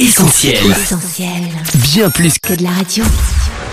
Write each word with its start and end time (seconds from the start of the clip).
Essentiel. 0.00 0.56
Essentiel. 0.70 1.28
Bien 1.74 2.08
plus 2.08 2.38
que 2.38 2.54
Que 2.54 2.58
de 2.58 2.62
la 2.62 2.70
radio. 2.70 3.04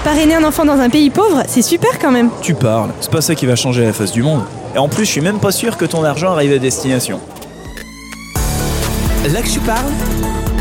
Parrainer 0.04 0.36
un 0.36 0.44
enfant 0.44 0.66
dans 0.66 0.78
un 0.78 0.90
pays 0.90 1.10
pauvre, 1.10 1.44
c'est 1.48 1.62
super 1.62 2.00
quand 2.00 2.12
même. 2.12 2.30
Tu 2.42 2.54
parles, 2.54 2.92
c'est 3.00 3.10
pas 3.10 3.22
ça 3.22 3.34
qui 3.34 3.46
va 3.46 3.56
changer 3.56 3.86
la 3.86 3.94
face 3.94 4.12
du 4.12 4.24
monde. 4.24 4.42
Et 4.76 4.78
en 4.78 4.90
plus, 4.90 5.06
je 5.06 5.12
suis 5.12 5.22
même 5.22 5.40
pas 5.40 5.54
sûr 5.54 5.78
que 5.78 5.86
ton 5.86 6.04
argent 6.04 6.34
arrive 6.34 6.52
à 6.52 6.58
destination. 6.58 7.22
Là 9.32 9.42
que 9.42 9.48
tu 9.48 9.62
parles, 9.62 9.90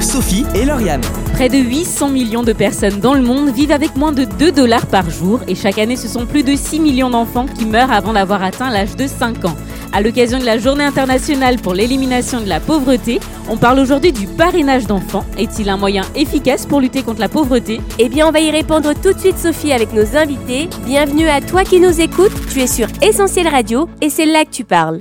Sophie 0.00 0.46
et 0.54 0.64
Lauriane. 0.64 1.02
Près 1.32 1.48
de 1.48 1.58
800 1.58 2.10
millions 2.10 2.44
de 2.44 2.52
personnes 2.52 3.00
dans 3.00 3.14
le 3.14 3.22
monde 3.22 3.52
vivent 3.52 3.72
avec 3.72 3.96
moins 3.96 4.12
de 4.12 4.24
2 4.24 4.52
dollars 4.52 4.86
par 4.86 5.10
jour 5.10 5.40
et 5.48 5.56
chaque 5.56 5.78
année 5.78 5.96
ce 5.96 6.06
sont 6.06 6.26
plus 6.26 6.44
de 6.44 6.54
6 6.54 6.78
millions 6.78 7.10
d'enfants 7.10 7.46
qui 7.58 7.66
meurent 7.66 7.90
avant 7.92 8.12
d'avoir 8.12 8.44
atteint 8.44 8.70
l'âge 8.70 8.94
de 8.94 9.08
5 9.08 9.44
ans. 9.44 9.56
À 9.96 10.02
l'occasion 10.02 10.38
de 10.38 10.44
la 10.44 10.58
journée 10.58 10.84
internationale 10.84 11.56
pour 11.56 11.72
l'élimination 11.72 12.42
de 12.42 12.46
la 12.50 12.60
pauvreté, 12.60 13.18
on 13.48 13.56
parle 13.56 13.78
aujourd'hui 13.78 14.12
du 14.12 14.26
parrainage 14.26 14.86
d'enfants. 14.86 15.24
Est-il 15.38 15.70
un 15.70 15.78
moyen 15.78 16.02
efficace 16.14 16.66
pour 16.66 16.82
lutter 16.82 17.02
contre 17.02 17.20
la 17.20 17.30
pauvreté? 17.30 17.80
Eh 17.98 18.10
bien, 18.10 18.28
on 18.28 18.30
va 18.30 18.40
y 18.40 18.50
répondre 18.50 18.92
tout 18.92 19.14
de 19.14 19.18
suite, 19.18 19.38
Sophie, 19.38 19.72
avec 19.72 19.94
nos 19.94 20.14
invités. 20.14 20.68
Bienvenue 20.84 21.28
à 21.28 21.40
toi 21.40 21.64
qui 21.64 21.80
nous 21.80 21.98
écoutes. 21.98 22.34
Tu 22.52 22.60
es 22.60 22.66
sur 22.66 22.88
Essentiel 23.00 23.48
Radio 23.48 23.88
et 24.02 24.10
c'est 24.10 24.26
là 24.26 24.44
que 24.44 24.50
tu 24.50 24.64
parles. 24.64 25.00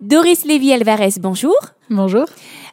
Doris 0.00 0.44
Lévy-Alvarez, 0.44 1.14
bonjour. 1.18 1.56
Bonjour. 1.90 2.26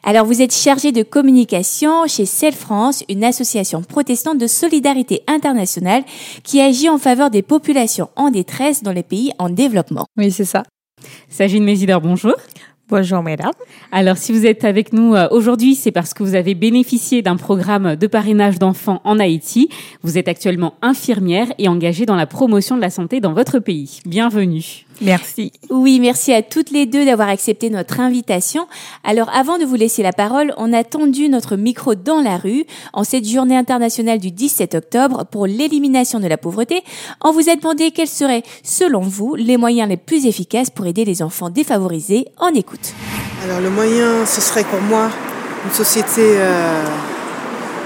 Alors, 0.04 0.24
vous 0.24 0.40
êtes 0.40 0.54
chargée 0.54 0.92
de 0.92 1.02
communication 1.02 2.06
chez 2.06 2.26
Celle 2.26 2.54
France, 2.54 3.02
une 3.08 3.24
association 3.24 3.82
protestante 3.82 4.38
de 4.38 4.46
solidarité 4.46 5.24
internationale 5.26 6.04
qui 6.44 6.60
agit 6.60 6.88
en 6.88 6.98
faveur 6.98 7.30
des 7.30 7.42
populations 7.42 8.08
en 8.14 8.30
détresse 8.30 8.84
dans 8.84 8.92
les 8.92 9.02
pays 9.02 9.32
en 9.40 9.50
développement. 9.50 10.06
Oui, 10.16 10.30
c'est 10.30 10.44
ça. 10.44 10.62
Sagine 11.28 11.64
Mésidor, 11.64 12.00
bonjour. 12.00 12.34
Bonjour, 12.88 13.22
mesdames. 13.22 13.52
Alors, 13.90 14.18
si 14.18 14.32
vous 14.32 14.44
êtes 14.44 14.64
avec 14.64 14.92
nous 14.92 15.14
euh, 15.14 15.26
aujourd'hui, 15.30 15.74
c'est 15.74 15.92
parce 15.92 16.12
que 16.12 16.22
vous 16.22 16.34
avez 16.34 16.54
bénéficié 16.54 17.22
d'un 17.22 17.36
programme 17.36 17.96
de 17.96 18.06
parrainage 18.06 18.58
d'enfants 18.58 19.00
en 19.04 19.18
Haïti. 19.18 19.70
Vous 20.02 20.18
êtes 20.18 20.28
actuellement 20.28 20.74
infirmière 20.82 21.46
et 21.56 21.68
engagée 21.68 22.04
dans 22.04 22.16
la 22.16 22.26
promotion 22.26 22.76
de 22.76 22.82
la 22.82 22.90
santé 22.90 23.20
dans 23.20 23.32
votre 23.32 23.60
pays. 23.60 24.00
Bienvenue. 24.04 24.84
Merci. 25.02 25.52
Oui, 25.70 25.98
merci 26.00 26.32
à 26.32 26.42
toutes 26.42 26.70
les 26.70 26.86
deux 26.86 27.04
d'avoir 27.04 27.28
accepté 27.28 27.70
notre 27.70 28.00
invitation. 28.00 28.66
Alors, 29.04 29.28
avant 29.34 29.58
de 29.58 29.64
vous 29.64 29.74
laisser 29.74 30.02
la 30.02 30.12
parole, 30.12 30.54
on 30.56 30.72
a 30.72 30.84
tendu 30.84 31.28
notre 31.28 31.56
micro 31.56 31.94
dans 31.94 32.20
la 32.20 32.36
rue 32.36 32.64
en 32.92 33.02
cette 33.02 33.26
journée 33.28 33.56
internationale 33.56 34.18
du 34.18 34.30
17 34.30 34.74
octobre 34.76 35.24
pour 35.30 35.46
l'élimination 35.46 36.20
de 36.20 36.28
la 36.28 36.38
pauvreté. 36.38 36.82
On 37.22 37.32
vous 37.32 37.48
a 37.50 37.56
demandé 37.56 37.90
quels 37.90 38.08
seraient, 38.08 38.44
selon 38.62 39.00
vous, 39.00 39.34
les 39.34 39.56
moyens 39.56 39.88
les 39.88 39.96
plus 39.96 40.26
efficaces 40.26 40.70
pour 40.70 40.86
aider 40.86 41.04
les 41.04 41.22
enfants 41.22 41.50
défavorisés. 41.50 42.26
En 42.38 42.48
écoute. 42.48 42.94
Alors 43.44 43.60
le 43.60 43.70
moyen, 43.70 44.24
ce 44.24 44.40
serait 44.40 44.64
pour 44.64 44.80
moi 44.82 45.10
une 45.64 45.72
société 45.72 46.20
euh, 46.20 46.84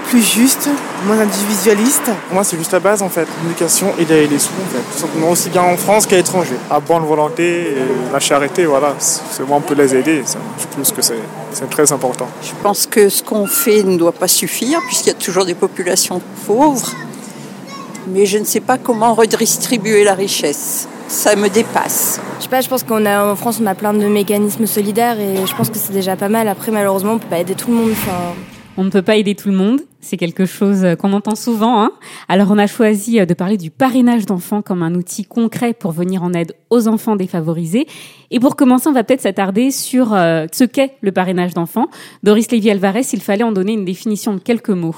plus 0.09 0.21
juste, 0.21 0.69
moins 1.05 1.19
individualiste. 1.19 2.05
Pour 2.05 2.35
moi, 2.35 2.43
c'est 2.43 2.57
juste 2.57 2.71
la 2.71 2.79
base 2.79 3.01
en 3.01 3.09
fait. 3.09 3.27
L'éducation 3.43 3.93
et 3.99 4.05
les, 4.05 4.27
les 4.27 4.39
sous 4.39 4.49
en 4.53 4.69
fait. 4.73 4.83
Tout 4.93 4.99
simplement 4.99 5.29
aussi 5.29 5.49
bien 5.49 5.63
en 5.63 5.77
France 5.77 6.05
qu'à 6.05 6.15
l'étranger. 6.15 6.55
À 6.69 6.79
bonne 6.79 7.03
volonté, 7.03 7.71
et 7.71 8.11
la 8.11 8.19
charité, 8.19 8.65
voilà. 8.65 8.95
C'est 8.99 9.45
moi, 9.47 9.57
on 9.57 9.61
peut 9.61 9.75
les 9.75 9.95
aider. 9.95 10.23
ça, 10.25 10.39
Je 10.59 10.75
pense 10.75 10.91
que 10.91 11.01
c'est 11.01 11.19
c'est 11.51 11.69
très 11.69 11.91
important. 11.91 12.27
Je 12.41 12.51
pense 12.61 12.85
que 12.85 13.09
ce 13.09 13.23
qu'on 13.23 13.47
fait 13.47 13.83
ne 13.83 13.97
doit 13.97 14.11
pas 14.11 14.27
suffire, 14.27 14.79
puisqu'il 14.87 15.07
y 15.07 15.11
a 15.11 15.15
toujours 15.15 15.45
des 15.45 15.55
populations 15.55 16.21
pauvres. 16.45 16.91
Mais 18.07 18.25
je 18.25 18.37
ne 18.37 18.45
sais 18.45 18.61
pas 18.61 18.77
comment 18.77 19.13
redistribuer 19.13 20.03
la 20.03 20.13
richesse. 20.13 20.87
Ça 21.09 21.35
me 21.35 21.49
dépasse. 21.49 22.19
Je 22.37 22.43
sais 22.43 22.49
pas, 22.49 22.61
je 22.61 22.69
pense 22.69 22.83
qu'on 22.83 23.05
a 23.05 23.25
en 23.25 23.35
France 23.35 23.59
on 23.61 23.65
a 23.65 23.75
plein 23.75 23.93
de 23.93 24.05
mécanismes 24.07 24.67
solidaires 24.67 25.19
et 25.19 25.45
je 25.45 25.55
pense 25.55 25.69
que 25.69 25.77
c'est 25.77 25.93
déjà 25.93 26.15
pas 26.15 26.29
mal. 26.29 26.47
Après 26.47 26.71
malheureusement 26.71 27.13
on 27.13 27.17
peut 27.17 27.27
pas 27.27 27.39
aider 27.39 27.55
tout 27.55 27.69
le 27.69 27.75
monde. 27.75 27.91
Enfin, 27.91 28.33
On 28.79 28.83
ne 28.83 28.91
peut 28.91 29.01
pas 29.01 29.15
aider 29.15 29.33
tout 29.33 29.49
le 29.49 29.55
monde, 29.55 29.81
c'est 30.01 30.17
quelque 30.17 30.45
chose 30.45 30.85
euh, 30.85 30.95
qu'on 30.95 31.11
entend 31.13 31.35
souvent. 31.35 31.81
Hein 31.81 31.91
Alors 32.29 32.51
on 32.51 32.59
a 32.59 32.67
choisi 32.67 33.19
euh, 33.19 33.25
de 33.25 33.33
parler 33.33 33.57
du 33.57 33.71
parrainage 33.71 34.27
d'enfants 34.27 34.61
comme 34.61 34.83
un 34.83 34.93
outil 34.93 35.25
concret 35.25 35.73
pour 35.73 35.91
venir 35.91 36.21
en 36.21 36.31
aide 36.33 36.53
aux 36.69 36.87
enfants 36.87 37.15
défavorisés. 37.15 37.87
Et 38.29 38.39
pour 38.39 38.55
commencer, 38.55 38.87
on 38.87 38.93
va 38.93 39.03
peut-être 39.03 39.21
s'attarder 39.21 39.71
sur 39.71 40.13
euh, 40.13 40.45
ce 40.53 40.63
qu'est 40.63 40.93
le 41.01 41.11
parrainage 41.11 41.55
d'enfants. 41.55 41.87
Doris 42.21 42.51
Lévy-Alvarez, 42.51 43.01
il 43.13 43.21
fallait 43.21 43.43
en 43.43 43.51
donner 43.51 43.73
une 43.73 43.85
définition 43.85 44.35
de 44.35 44.39
quelques 44.39 44.69
mots. 44.69 44.95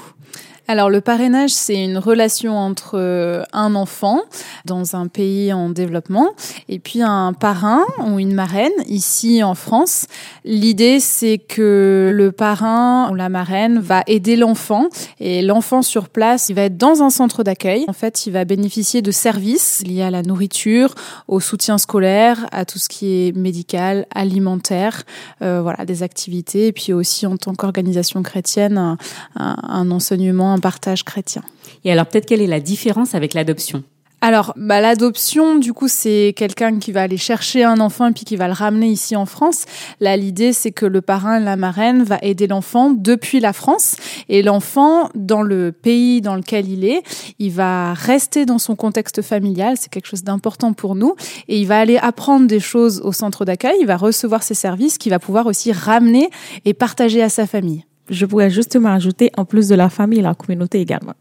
Alors, 0.72 0.88
le 0.88 1.00
parrainage, 1.00 1.50
c'est 1.50 1.82
une 1.82 1.98
relation 1.98 2.56
entre 2.56 2.92
euh, 2.94 3.42
un 3.52 3.74
enfant 3.74 4.20
dans 4.66 4.94
un 4.94 5.08
pays 5.08 5.52
en 5.52 5.68
développement 5.68 6.28
et 6.68 6.78
puis 6.78 7.02
un 7.02 7.32
parrain 7.32 7.82
ou 8.06 8.20
une 8.20 8.34
marraine 8.34 8.70
ici 8.86 9.42
en 9.42 9.56
France. 9.56 10.06
L'idée, 10.44 11.00
c'est 11.00 11.38
que 11.38 12.12
le 12.14 12.30
parrain 12.30 13.10
ou 13.10 13.16
la 13.16 13.28
marraine 13.28 13.80
va 13.80 14.04
aider 14.06 14.36
l'enfant 14.36 14.86
et 15.18 15.42
l'enfant 15.42 15.82
sur 15.82 16.08
place, 16.08 16.50
il 16.50 16.54
va 16.54 16.62
être 16.62 16.76
dans 16.76 17.02
un 17.02 17.10
centre 17.10 17.42
d'accueil. 17.42 17.84
En 17.88 17.92
fait, 17.92 18.26
il 18.28 18.32
va 18.32 18.44
bénéficier 18.44 19.02
de 19.02 19.10
services 19.10 19.82
liés 19.84 20.02
à 20.02 20.10
la 20.12 20.22
nourriture, 20.22 20.94
au 21.26 21.40
soutien 21.40 21.78
scolaire, 21.78 22.46
à 22.52 22.64
tout 22.64 22.78
ce 22.78 22.88
qui 22.88 23.26
est 23.26 23.36
médical, 23.36 24.06
alimentaire, 24.14 25.02
euh, 25.42 25.62
voilà, 25.62 25.84
des 25.84 26.04
activités 26.04 26.68
et 26.68 26.72
puis 26.72 26.92
aussi 26.92 27.26
en 27.26 27.36
tant 27.36 27.56
qu'organisation 27.56 28.22
chrétienne, 28.22 28.78
un, 28.78 28.96
un- 29.34 29.90
enseignement, 29.90 30.59
partage 30.60 31.04
chrétien. 31.04 31.42
Et 31.84 31.92
alors 31.92 32.06
peut-être 32.06 32.26
quelle 32.26 32.40
est 32.40 32.46
la 32.46 32.60
différence 32.60 33.14
avec 33.14 33.34
l'adoption 33.34 33.82
Alors, 34.20 34.52
bah, 34.56 34.80
l'adoption, 34.80 35.58
du 35.58 35.72
coup, 35.72 35.88
c'est 35.88 36.34
quelqu'un 36.36 36.78
qui 36.78 36.92
va 36.92 37.02
aller 37.02 37.16
chercher 37.16 37.64
un 37.64 37.80
enfant 37.80 38.08
et 38.08 38.12
puis 38.12 38.24
qui 38.24 38.36
va 38.36 38.48
le 38.48 38.52
ramener 38.52 38.88
ici 38.88 39.16
en 39.16 39.24
France. 39.24 39.64
Là, 39.98 40.16
l'idée, 40.16 40.52
c'est 40.52 40.72
que 40.72 40.84
le 40.84 41.00
parrain, 41.00 41.40
la 41.40 41.56
marraine, 41.56 42.02
va 42.02 42.18
aider 42.20 42.46
l'enfant 42.46 42.90
depuis 42.90 43.40
la 43.40 43.52
France. 43.52 43.96
Et 44.28 44.42
l'enfant, 44.42 45.08
dans 45.14 45.42
le 45.42 45.72
pays 45.72 46.20
dans 46.20 46.34
lequel 46.34 46.68
il 46.68 46.84
est, 46.84 47.02
il 47.38 47.52
va 47.52 47.94
rester 47.94 48.44
dans 48.44 48.58
son 48.58 48.76
contexte 48.76 49.22
familial. 49.22 49.76
C'est 49.78 49.90
quelque 49.90 50.08
chose 50.08 50.24
d'important 50.24 50.74
pour 50.74 50.94
nous. 50.94 51.14
Et 51.48 51.58
il 51.58 51.66
va 51.66 51.80
aller 51.80 51.96
apprendre 51.96 52.46
des 52.46 52.60
choses 52.60 53.00
au 53.02 53.12
centre 53.12 53.46
d'accueil. 53.46 53.78
Il 53.80 53.86
va 53.86 53.96
recevoir 53.96 54.42
ses 54.42 54.54
services 54.54 54.98
qu'il 54.98 55.10
va 55.10 55.18
pouvoir 55.18 55.46
aussi 55.46 55.72
ramener 55.72 56.28
et 56.66 56.74
partager 56.74 57.22
à 57.22 57.30
sa 57.30 57.46
famille. 57.46 57.84
Je 58.10 58.26
pourrais 58.26 58.50
justement 58.50 58.90
ajouter, 58.90 59.30
en 59.36 59.44
plus 59.44 59.68
de 59.68 59.74
la 59.74 59.88
famille, 59.88 60.20
la 60.20 60.34
communauté 60.34 60.80
également. 60.80 61.14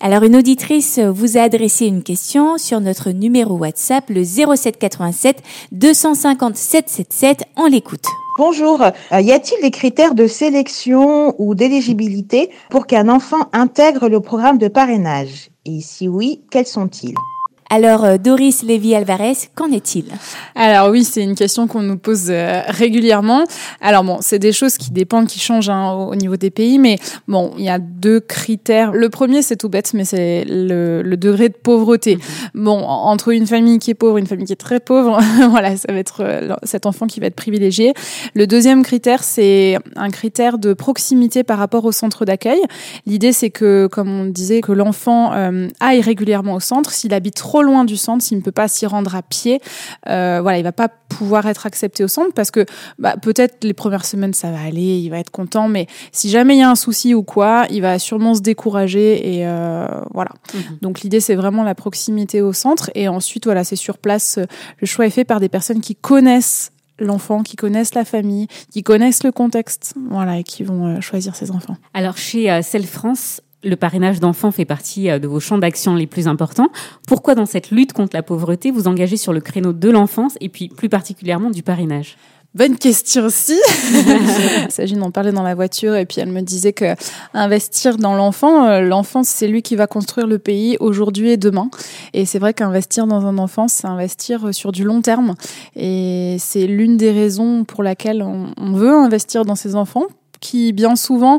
Alors, 0.00 0.24
une 0.24 0.36
auditrice 0.36 0.98
vous 0.98 1.38
a 1.38 1.42
adressé 1.42 1.86
une 1.86 2.02
question 2.02 2.58
sur 2.58 2.80
notre 2.80 3.10
numéro 3.10 3.56
WhatsApp, 3.56 4.10
le 4.10 4.22
0787 4.22 5.42
250 5.72 6.56
777. 6.56 7.44
On 7.56 7.66
l'écoute. 7.66 8.04
Bonjour. 8.36 8.82
Euh, 8.82 9.20
y 9.20 9.32
a-t-il 9.32 9.62
des 9.62 9.70
critères 9.70 10.14
de 10.14 10.26
sélection 10.26 11.34
ou 11.38 11.54
d'éligibilité 11.54 12.50
pour 12.68 12.86
qu'un 12.86 13.08
enfant 13.08 13.48
intègre 13.52 14.08
le 14.08 14.20
programme 14.20 14.58
de 14.58 14.68
parrainage? 14.68 15.50
Et 15.64 15.80
si 15.80 16.08
oui, 16.08 16.42
quels 16.50 16.66
sont-ils? 16.66 17.14
Alors, 17.74 18.04
euh, 18.04 18.18
Doris 18.18 18.62
Lévy-Alvarez, 18.62 19.34
qu'en 19.56 19.72
est-il? 19.72 20.04
Alors 20.54 20.90
oui, 20.90 21.02
c'est 21.02 21.24
une 21.24 21.34
question 21.34 21.66
qu'on 21.66 21.80
nous 21.82 21.96
pose 21.98 22.26
euh, 22.30 22.60
régulièrement. 22.68 23.42
Alors 23.80 24.04
bon, 24.04 24.18
c'est 24.20 24.38
des 24.38 24.52
choses 24.52 24.76
qui 24.78 24.92
dépendent, 24.92 25.26
qui 25.26 25.40
changent 25.40 25.70
hein, 25.70 25.90
au 25.92 26.04
au 26.12 26.14
niveau 26.14 26.36
des 26.36 26.50
pays, 26.50 26.78
mais 26.78 26.98
bon, 27.26 27.50
il 27.58 27.64
y 27.64 27.68
a 27.68 27.80
deux 27.80 28.20
critères. 28.20 28.92
Le 28.92 29.08
premier, 29.08 29.42
c'est 29.42 29.56
tout 29.56 29.68
bête, 29.68 29.92
mais 29.92 30.04
c'est 30.04 30.44
le, 30.46 31.02
le 31.02 31.16
degré 31.16 31.48
de 31.48 31.54
pauvreté. 31.54 32.18
Bon, 32.54 32.78
en- 32.78 33.10
entre 33.10 33.30
une 33.30 33.48
famille 33.48 33.80
qui 33.80 33.90
est 33.90 33.94
pauvre 33.94 34.18
et 34.18 34.20
une 34.20 34.28
famille 34.28 34.46
qui 34.46 34.52
est 34.52 34.56
très 34.56 34.78
pauvre, 34.78 35.18
voilà, 35.50 35.76
ça 35.76 35.92
va 35.92 35.98
être 35.98 36.20
euh, 36.20 36.54
cet 36.62 36.86
enfant 36.86 37.08
qui 37.08 37.18
va 37.18 37.26
être 37.26 37.34
privilégié. 37.34 37.92
Le 38.34 38.46
deuxième 38.46 38.84
critère, 38.84 39.24
c'est 39.24 39.78
un 39.96 40.10
critère 40.10 40.58
de 40.58 40.74
proximité 40.74 41.42
par 41.42 41.58
rapport 41.58 41.84
au 41.84 41.90
centre 41.90 42.24
d'accueil. 42.24 42.60
L'idée, 43.06 43.32
c'est 43.32 43.50
que, 43.50 43.88
comme 43.90 44.08
on 44.20 44.26
disait, 44.26 44.60
que 44.60 44.70
l'enfant 44.70 45.32
euh, 45.32 45.66
aille 45.80 46.00
régulièrement 46.02 46.54
au 46.54 46.60
centre. 46.60 46.92
S'il 46.92 47.12
habite 47.12 47.34
trop 47.34 47.62
loin 47.64 47.84
du 47.84 47.96
centre, 47.96 48.22
s'il 48.22 48.38
ne 48.38 48.42
peut 48.42 48.52
pas 48.52 48.68
s'y 48.68 48.86
rendre 48.86 49.14
à 49.16 49.22
pied, 49.22 49.60
euh, 50.08 50.40
voilà, 50.42 50.58
il 50.58 50.62
va 50.64 50.72
pas 50.72 50.88
pouvoir 50.88 51.46
être 51.46 51.66
accepté 51.66 52.04
au 52.04 52.08
centre 52.08 52.32
parce 52.34 52.50
que 52.50 52.66
bah, 52.98 53.16
peut-être 53.20 53.64
les 53.64 53.72
premières 53.72 54.04
semaines 54.04 54.34
ça 54.34 54.50
va 54.50 54.60
aller, 54.60 54.98
il 54.98 55.08
va 55.10 55.18
être 55.18 55.30
content, 55.30 55.68
mais 55.68 55.86
si 56.12 56.28
jamais 56.28 56.56
il 56.56 56.60
y 56.60 56.62
a 56.62 56.70
un 56.70 56.74
souci 56.74 57.14
ou 57.14 57.22
quoi, 57.22 57.66
il 57.70 57.82
va 57.82 57.98
sûrement 57.98 58.34
se 58.34 58.40
décourager 58.40 59.36
et 59.36 59.46
euh, 59.46 59.86
voilà. 60.12 60.30
Donc 60.82 61.00
l'idée 61.00 61.20
c'est 61.20 61.34
vraiment 61.36 61.62
la 61.62 61.74
proximité 61.74 62.42
au 62.42 62.52
centre 62.52 62.90
et 62.94 63.08
ensuite 63.08 63.44
voilà 63.44 63.64
c'est 63.64 63.76
sur 63.76 63.98
place. 63.98 64.38
euh, 64.38 64.46
Le 64.80 64.86
choix 64.86 65.06
est 65.06 65.10
fait 65.10 65.24
par 65.24 65.40
des 65.40 65.48
personnes 65.48 65.80
qui 65.80 65.94
connaissent 65.94 66.70
l'enfant, 66.98 67.42
qui 67.42 67.56
connaissent 67.56 67.94
la 67.94 68.04
famille, 68.04 68.46
qui 68.70 68.82
connaissent 68.82 69.24
le 69.24 69.32
contexte, 69.32 69.94
voilà, 70.10 70.38
et 70.38 70.44
qui 70.44 70.62
vont 70.62 70.86
euh, 70.86 71.00
choisir 71.00 71.34
ces 71.36 71.50
enfants. 71.50 71.76
Alors 71.92 72.16
chez 72.16 72.60
Celle 72.62 72.86
France, 72.86 73.40
le 73.64 73.76
parrainage 73.76 74.20
d'enfants 74.20 74.50
fait 74.50 74.64
partie 74.64 75.10
euh, 75.10 75.18
de 75.18 75.26
vos 75.26 75.40
champs 75.40 75.58
d'action 75.58 75.94
les 75.94 76.06
plus 76.06 76.28
importants. 76.28 76.68
Pourquoi 77.06 77.34
dans 77.34 77.46
cette 77.46 77.70
lutte 77.70 77.92
contre 77.92 78.14
la 78.14 78.22
pauvreté 78.22 78.70
vous 78.70 78.88
engagez 78.88 79.16
sur 79.16 79.32
le 79.32 79.40
créneau 79.40 79.72
de 79.72 79.90
l'enfance 79.90 80.34
et 80.40 80.48
puis 80.48 80.68
plus 80.68 80.88
particulièrement 80.88 81.50
du 81.50 81.62
parrainage? 81.62 82.16
Bonne 82.54 82.76
question 82.76 83.24
aussi. 83.24 83.58
Il 84.64 84.70
s'agit 84.70 84.94
d'en 84.94 85.10
parler 85.10 85.32
dans 85.32 85.42
la 85.42 85.56
voiture 85.56 85.96
et 85.96 86.06
puis 86.06 86.20
elle 86.20 86.30
me 86.30 86.40
disait 86.40 86.72
que 86.72 86.94
investir 87.32 87.96
dans 87.96 88.14
l'enfant, 88.14 88.66
euh, 88.66 88.80
l'enfant 88.80 89.24
c'est 89.24 89.48
lui 89.48 89.60
qui 89.60 89.74
va 89.74 89.88
construire 89.88 90.28
le 90.28 90.38
pays 90.38 90.76
aujourd'hui 90.78 91.30
et 91.30 91.36
demain. 91.36 91.68
Et 92.12 92.26
c'est 92.26 92.38
vrai 92.38 92.54
qu'investir 92.54 93.08
dans 93.08 93.26
un 93.26 93.38
enfant, 93.38 93.66
c'est 93.66 93.88
investir 93.88 94.54
sur 94.54 94.70
du 94.70 94.84
long 94.84 95.02
terme. 95.02 95.34
Et 95.74 96.36
c'est 96.38 96.68
l'une 96.68 96.96
des 96.96 97.10
raisons 97.10 97.64
pour 97.64 97.82
laquelle 97.82 98.22
on 98.22 98.72
veut 98.72 98.94
investir 98.94 99.44
dans 99.44 99.56
ses 99.56 99.74
enfants 99.74 100.06
qui 100.44 100.74
bien 100.74 100.94
souvent 100.94 101.38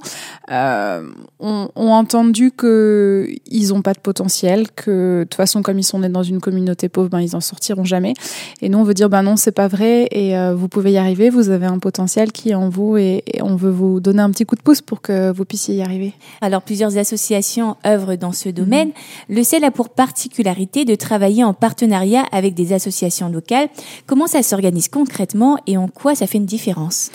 euh, 0.52 1.08
ont, 1.40 1.70
ont, 1.76 1.92
entendu 1.92 2.52
que 2.52 3.28
ils 3.46 3.72
ont 3.72 3.84
pas 3.84 3.94
de 3.94 4.00
potentiel, 4.00 4.72
que 4.72 5.20
de 5.20 5.24
toute 5.26 5.36
façon 5.36 5.62
comme 5.62 5.78
ils 5.78 5.84
sont 5.84 6.00
nés 6.00 6.10
dans 6.10 6.24
une 6.24 6.42
communauté 6.42 6.90
pauvre, 6.90 7.10
ben 7.10 7.22
ils 7.22 7.36
en 7.36 7.40
sortiront 7.40 7.84
jamais. 7.84 8.16
Et 8.64 8.70
nous 8.70 8.80
on 8.80 8.84
veut 8.84 8.96
dire 8.96 9.08
ben 9.08 9.22
non 9.22 9.36
c'est 9.36 9.52
pas 9.52 9.68
vrai 9.68 10.08
et 10.10 10.36
euh, 10.36 10.56
vous 10.56 10.68
pouvez 10.68 10.94
y 10.94 10.98
arriver, 10.98 11.30
vous 11.30 11.52
avez 11.52 11.68
un 11.68 11.78
potentiel 11.78 12.32
qui 12.32 12.50
est 12.50 12.56
en 12.56 12.68
vous 12.68 12.98
et, 12.98 13.24
on 13.42 13.56
veut 13.56 13.70
vous 13.70 14.00
donner 14.00 14.22
un 14.22 14.32
petit 14.32 14.46
coup 14.46 14.56
de 14.56 14.62
pouce 14.62 14.82
pour 14.82 15.02
que 15.02 15.32
vous 15.32 15.46
puissiez 15.46 15.76
y 15.76 15.82
arriver. 15.84 16.14
Alors 16.42 16.64
plusieurs 16.64 16.98
associations 16.98 17.76
œuvrent 17.86 18.18
dans 18.18 18.32
ce 18.32 18.50
domaine. 18.50 18.90
Le 19.30 19.44
CEL 19.44 19.64
a 19.66 19.72
pour 19.72 19.90
particularité 19.90 20.84
de 20.84 20.96
travailler 20.96 21.44
en 21.44 21.54
partenariat 21.54 22.24
avec 22.32 22.56
des 22.56 22.74
associations 22.74 23.30
locales. 23.30 23.68
Comment 24.08 24.26
ça 24.26 24.42
s'organise 24.42 24.88
concrètement 24.88 25.60
et 25.68 25.78
en 25.78 25.88
quoi 25.90 26.16
ça 26.16 26.26
fait 26.26 26.40
une 26.40 26.48
différence? 26.48 27.12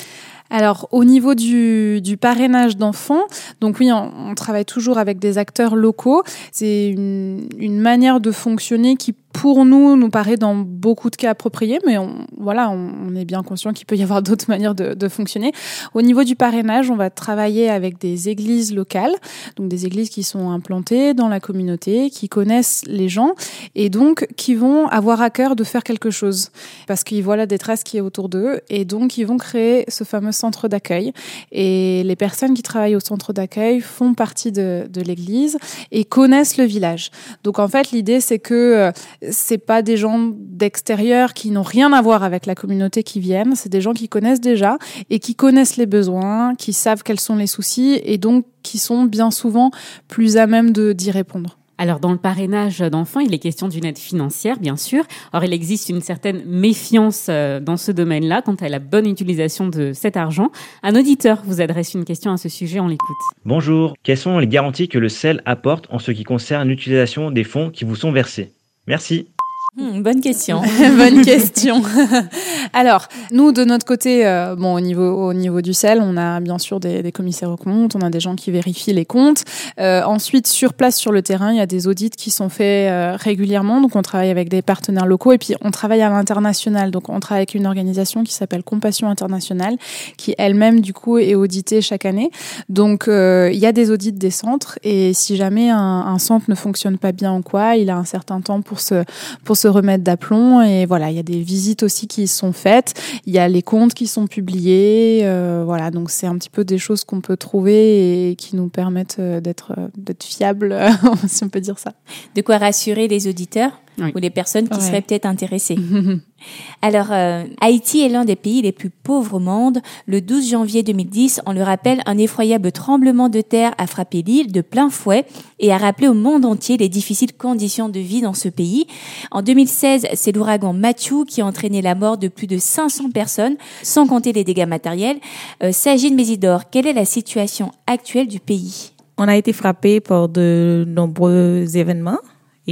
Alors, 0.50 0.88
au 0.90 1.04
niveau 1.04 1.34
du, 1.36 2.00
du 2.00 2.16
parrainage 2.16 2.76
d'enfants, 2.76 3.22
donc 3.60 3.78
oui, 3.78 3.92
on, 3.92 4.10
on, 4.30 4.34
travaille 4.34 4.64
toujours 4.64 4.98
avec 4.98 5.20
des 5.20 5.38
acteurs 5.38 5.76
locaux. 5.76 6.24
C'est 6.50 6.88
une, 6.88 7.48
une 7.56 7.78
manière 7.78 8.20
de 8.20 8.32
fonctionner 8.32 8.96
qui 8.96 9.14
pour 9.32 9.64
nous, 9.64 9.96
nous 9.96 10.10
paraît 10.10 10.36
dans 10.36 10.54
beaucoup 10.54 11.08
de 11.10 11.16
cas 11.16 11.30
approprié, 11.30 11.78
mais 11.86 11.98
on, 11.98 12.26
voilà, 12.36 12.70
on, 12.70 13.14
est 13.14 13.24
bien 13.24 13.42
conscient 13.42 13.72
qu'il 13.72 13.86
peut 13.86 13.96
y 13.96 14.02
avoir 14.02 14.22
d'autres 14.30 14.46
manières 14.48 14.74
de, 14.74 14.94
de, 14.94 15.08
fonctionner. 15.08 15.52
Au 15.94 16.02
niveau 16.02 16.24
du 16.24 16.36
parrainage, 16.36 16.90
on 16.90 16.96
va 16.96 17.10
travailler 17.10 17.70
avec 17.70 17.98
des 17.98 18.28
églises 18.28 18.74
locales, 18.74 19.14
donc 19.56 19.68
des 19.68 19.86
églises 19.86 20.10
qui 20.10 20.22
sont 20.22 20.50
implantées 20.50 21.14
dans 21.14 21.28
la 21.28 21.40
communauté, 21.40 22.10
qui 22.10 22.28
connaissent 22.28 22.82
les 22.86 23.08
gens 23.08 23.34
et 23.74 23.88
donc 23.88 24.26
qui 24.36 24.54
vont 24.54 24.86
avoir 24.88 25.20
à 25.22 25.30
cœur 25.30 25.56
de 25.56 25.64
faire 25.64 25.84
quelque 25.84 26.10
chose 26.10 26.50
parce 26.86 27.04
qu'ils 27.04 27.22
voient 27.22 27.36
la 27.36 27.46
détresse 27.46 27.84
qui 27.84 27.96
est 27.96 28.00
autour 28.00 28.28
d'eux 28.28 28.60
et 28.68 28.84
donc 28.84 29.18
ils 29.18 29.24
vont 29.24 29.36
créer 29.36 29.84
ce 29.88 30.04
fameux 30.04 30.32
centre 30.32 30.68
d'accueil. 30.68 31.12
Et 31.52 32.02
les 32.04 32.16
personnes 32.16 32.54
qui 32.54 32.62
travaillent 32.62 32.96
au 32.96 33.00
centre 33.00 33.32
d'accueil 33.32 33.80
font 33.80 34.14
partie 34.14 34.52
de, 34.52 34.88
de 34.90 35.00
l'église 35.00 35.58
et 35.92 36.04
connaissent 36.04 36.56
le 36.56 36.64
village. 36.64 37.10
Donc 37.44 37.58
en 37.58 37.68
fait, 37.68 37.92
l'idée 37.92 38.20
c'est 38.20 38.38
que 38.38 38.92
c'est 39.30 39.58
pas 39.58 39.82
des 39.82 39.96
gens 39.96 40.32
d'extérieur 40.34 41.34
qui 41.34 41.50
n'ont 41.50 41.62
rien 41.62 41.92
à 41.92 42.00
voir 42.00 42.22
avec 42.22 42.46
la 42.46 42.54
communauté 42.54 43.02
qui 43.02 43.20
viennent, 43.20 43.54
c'est 43.54 43.68
des 43.68 43.80
gens 43.80 43.92
qui 43.92 44.08
connaissent 44.08 44.40
déjà 44.40 44.78
et 45.10 45.18
qui 45.18 45.34
connaissent 45.34 45.76
les 45.76 45.86
besoins, 45.86 46.54
qui 46.54 46.72
savent 46.72 47.02
quels 47.02 47.20
sont 47.20 47.36
les 47.36 47.46
soucis 47.46 48.00
et 48.04 48.18
donc 48.18 48.46
qui 48.62 48.78
sont 48.78 49.04
bien 49.04 49.30
souvent 49.30 49.70
plus 50.08 50.36
à 50.36 50.46
même 50.46 50.72
de 50.72 50.92
d'y 50.92 51.10
répondre. 51.10 51.56
Alors, 51.80 51.98
dans 51.98 52.12
le 52.12 52.18
parrainage 52.18 52.80
d'enfants, 52.80 53.20
il 53.20 53.32
est 53.32 53.38
question 53.38 53.66
d'une 53.66 53.86
aide 53.86 53.96
financière, 53.96 54.58
bien 54.58 54.76
sûr. 54.76 55.02
Or, 55.32 55.44
il 55.44 55.54
existe 55.54 55.88
une 55.88 56.02
certaine 56.02 56.44
méfiance 56.44 57.28
euh, 57.30 57.58
dans 57.58 57.78
ce 57.78 57.90
domaine-là 57.90 58.42
quant 58.42 58.54
à 58.56 58.68
la 58.68 58.78
bonne 58.78 59.06
utilisation 59.06 59.66
de 59.66 59.94
cet 59.94 60.18
argent. 60.18 60.50
Un 60.82 60.94
auditeur 60.94 61.40
vous 61.42 61.62
adresse 61.62 61.94
une 61.94 62.04
question 62.04 62.32
à 62.32 62.36
ce 62.36 62.50
sujet, 62.50 62.80
on 62.80 62.88
l'écoute. 62.88 63.16
Bonjour, 63.46 63.94
quelles 64.02 64.18
sont 64.18 64.38
les 64.38 64.46
garanties 64.46 64.88
que 64.88 64.98
le 64.98 65.08
CEL 65.08 65.40
apporte 65.46 65.86
en 65.88 65.98
ce 65.98 66.10
qui 66.10 66.22
concerne 66.22 66.68
l'utilisation 66.68 67.30
des 67.30 67.44
fonds 67.44 67.70
qui 67.70 67.86
vous 67.86 67.96
sont 67.96 68.12
versés? 68.12 68.52
Merci. 68.90 69.30
Mmh, 69.76 70.02
bonne 70.02 70.20
question. 70.20 70.62
bonne 70.96 71.22
question. 71.22 71.80
Alors, 72.72 73.06
nous, 73.30 73.52
de 73.52 73.64
notre 73.64 73.86
côté, 73.86 74.26
euh, 74.26 74.56
bon, 74.56 74.74
au 74.74 74.80
niveau, 74.80 75.28
au 75.28 75.32
niveau 75.32 75.60
du 75.60 75.74
sel, 75.74 76.00
on 76.02 76.16
a 76.16 76.40
bien 76.40 76.58
sûr 76.58 76.80
des, 76.80 77.04
des, 77.04 77.12
commissaires 77.12 77.50
aux 77.50 77.56
comptes, 77.56 77.94
on 77.94 78.00
a 78.00 78.10
des 78.10 78.18
gens 78.18 78.34
qui 78.34 78.50
vérifient 78.50 78.92
les 78.92 79.04
comptes. 79.04 79.44
Euh, 79.78 80.02
ensuite, 80.02 80.48
sur 80.48 80.74
place, 80.74 80.96
sur 80.96 81.12
le 81.12 81.22
terrain, 81.22 81.52
il 81.52 81.58
y 81.58 81.60
a 81.60 81.66
des 81.66 81.86
audits 81.86 82.10
qui 82.10 82.32
sont 82.32 82.48
faits 82.48 82.90
euh, 82.90 83.16
régulièrement. 83.16 83.80
Donc, 83.80 83.94
on 83.94 84.02
travaille 84.02 84.30
avec 84.30 84.48
des 84.48 84.60
partenaires 84.60 85.06
locaux 85.06 85.32
et 85.32 85.38
puis 85.38 85.54
on 85.60 85.70
travaille 85.70 86.02
à 86.02 86.10
l'international. 86.10 86.90
Donc, 86.90 87.08
on 87.08 87.20
travaille 87.20 87.42
avec 87.42 87.54
une 87.54 87.66
organisation 87.66 88.24
qui 88.24 88.34
s'appelle 88.34 88.64
Compassion 88.64 89.08
Internationale, 89.08 89.76
qui 90.16 90.34
elle-même, 90.36 90.80
du 90.80 90.92
coup, 90.92 91.18
est 91.18 91.36
auditée 91.36 91.80
chaque 91.80 92.06
année. 92.06 92.32
Donc, 92.68 93.06
euh, 93.06 93.50
il 93.52 93.60
y 93.60 93.66
a 93.66 93.72
des 93.72 93.92
audits 93.92 94.12
des 94.12 94.30
centres 94.30 94.80
et 94.82 95.14
si 95.14 95.36
jamais 95.36 95.70
un, 95.70 95.78
un 95.78 96.18
centre 96.18 96.46
ne 96.48 96.56
fonctionne 96.56 96.98
pas 96.98 97.12
bien 97.12 97.36
ou 97.36 97.42
quoi, 97.42 97.76
il 97.76 97.88
a 97.88 97.96
un 97.96 98.04
certain 98.04 98.40
temps 98.40 98.62
pour 98.62 98.80
se, 98.80 99.04
pour 99.44 99.59
se 99.60 99.68
remettre 99.68 100.04
d'aplomb. 100.04 100.62
Et 100.62 100.86
voilà, 100.86 101.10
il 101.10 101.16
y 101.16 101.20
a 101.20 101.24
des 101.24 101.40
visites 101.40 101.82
aussi 101.82 102.06
qui 102.06 102.26
sont 102.26 102.52
faites. 102.52 102.94
Il 103.26 103.34
y 103.34 103.38
a 103.38 103.48
les 103.48 103.62
comptes 103.62 103.94
qui 103.94 104.06
sont 104.06 104.26
publiés. 104.26 105.20
Euh, 105.24 105.62
voilà, 105.64 105.90
donc 105.90 106.10
c'est 106.10 106.26
un 106.26 106.36
petit 106.36 106.50
peu 106.50 106.64
des 106.64 106.78
choses 106.78 107.04
qu'on 107.04 107.20
peut 107.20 107.36
trouver 107.36 108.30
et 108.30 108.36
qui 108.36 108.56
nous 108.56 108.68
permettent 108.68 109.20
d'être 109.20 109.72
d'être 109.96 110.24
fiables, 110.24 110.76
si 111.26 111.44
on 111.44 111.48
peut 111.48 111.60
dire 111.60 111.78
ça. 111.78 111.92
De 112.34 112.42
quoi 112.42 112.58
rassurer 112.58 113.08
les 113.08 113.28
auditeurs? 113.28 113.72
Oui. 113.98 114.12
ou 114.14 114.18
les 114.18 114.30
personnes 114.30 114.68
qui 114.68 114.78
ouais. 114.78 114.84
seraient 114.84 115.02
peut-être 115.02 115.26
intéressées. 115.26 115.76
Alors, 116.82 117.08
euh, 117.10 117.44
Haïti 117.60 118.00
est 118.00 118.08
l'un 118.08 118.24
des 118.24 118.36
pays 118.36 118.62
les 118.62 118.72
plus 118.72 118.90
pauvres 118.90 119.34
au 119.34 119.38
monde. 119.38 119.80
Le 120.06 120.20
12 120.20 120.50
janvier 120.50 120.82
2010, 120.82 121.42
on 121.46 121.52
le 121.52 121.62
rappelle, 121.62 122.02
un 122.06 122.16
effroyable 122.16 122.72
tremblement 122.72 123.28
de 123.28 123.40
terre 123.40 123.74
a 123.78 123.86
frappé 123.86 124.22
l'île 124.22 124.52
de 124.52 124.62
plein 124.62 124.90
fouet 124.90 125.26
et 125.58 125.72
a 125.72 125.76
rappelé 125.76 126.08
au 126.08 126.14
monde 126.14 126.44
entier 126.44 126.76
les 126.76 126.88
difficiles 126.88 127.34
conditions 127.34 127.88
de 127.88 128.00
vie 128.00 128.22
dans 128.22 128.34
ce 128.34 128.48
pays. 128.48 128.86
En 129.30 129.42
2016, 129.42 130.08
c'est 130.14 130.32
l'ouragan 130.32 130.72
Mathieu 130.72 131.24
qui 131.26 131.40
a 131.40 131.46
entraîné 131.46 131.82
la 131.82 131.94
mort 131.94 132.16
de 132.16 132.28
plus 132.28 132.46
de 132.46 132.58
500 132.58 133.10
personnes, 133.10 133.56
sans 133.82 134.06
compter 134.06 134.32
les 134.32 134.44
dégâts 134.44 134.66
matériels. 134.66 135.18
Euh, 135.62 135.72
Sagine 135.72 136.14
Mésidor, 136.14 136.70
quelle 136.70 136.86
est 136.86 136.92
la 136.92 137.04
situation 137.04 137.72
actuelle 137.86 138.28
du 138.28 138.40
pays? 138.40 138.92
On 139.18 139.28
a 139.28 139.36
été 139.36 139.52
frappé 139.52 140.00
par 140.00 140.30
de 140.30 140.84
nombreux 140.88 141.76
événements 141.76 142.20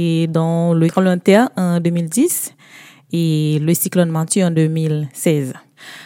et 0.01 0.27
dans 0.27 0.73
le 0.73 0.87
terre 1.19 1.49
en 1.57 1.81
2010 1.81 2.55
et 3.11 3.59
le 3.59 3.73
cyclone 3.73 4.09
Mathieu 4.09 4.45
en 4.45 4.51
2016. 4.51 5.53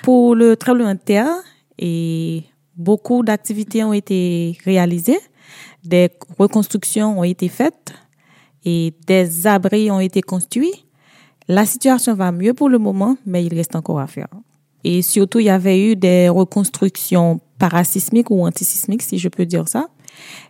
Pour 0.02 0.34
le 0.34 0.56
de 0.56 0.94
terre, 0.98 1.30
et 1.78 2.44
beaucoup 2.76 3.22
d'activités 3.22 3.84
ont 3.84 3.94
été 3.94 4.58
réalisées, 4.66 5.20
des 5.84 6.10
reconstructions 6.40 7.20
ont 7.20 7.24
été 7.24 7.50
faites 7.50 7.94
et 8.66 8.96
des 9.06 9.46
abris 9.46 9.92
ont 9.92 10.00
été 10.00 10.24
construits. 10.24 10.86
La 11.48 11.66
situation 11.66 12.16
va 12.16 12.32
mieux 12.32 12.56
pour 12.56 12.70
le 12.70 12.80
moment, 12.80 13.16
mais 13.28 13.46
il 13.46 13.54
reste 13.54 13.76
encore 13.76 14.00
à 14.00 14.08
faire. 14.08 14.30
Et 14.84 15.04
surtout, 15.04 15.40
il 15.40 15.46
y 15.46 15.50
avait 15.52 15.92
eu 15.92 15.96
des 15.96 16.30
reconstructions 16.30 17.40
parasismiques 17.60 18.32
ou 18.32 18.44
antisismiques, 18.44 19.04
si 19.04 19.20
je 19.20 19.30
peux 19.30 19.46
dire 19.46 19.68
ça. 19.68 19.88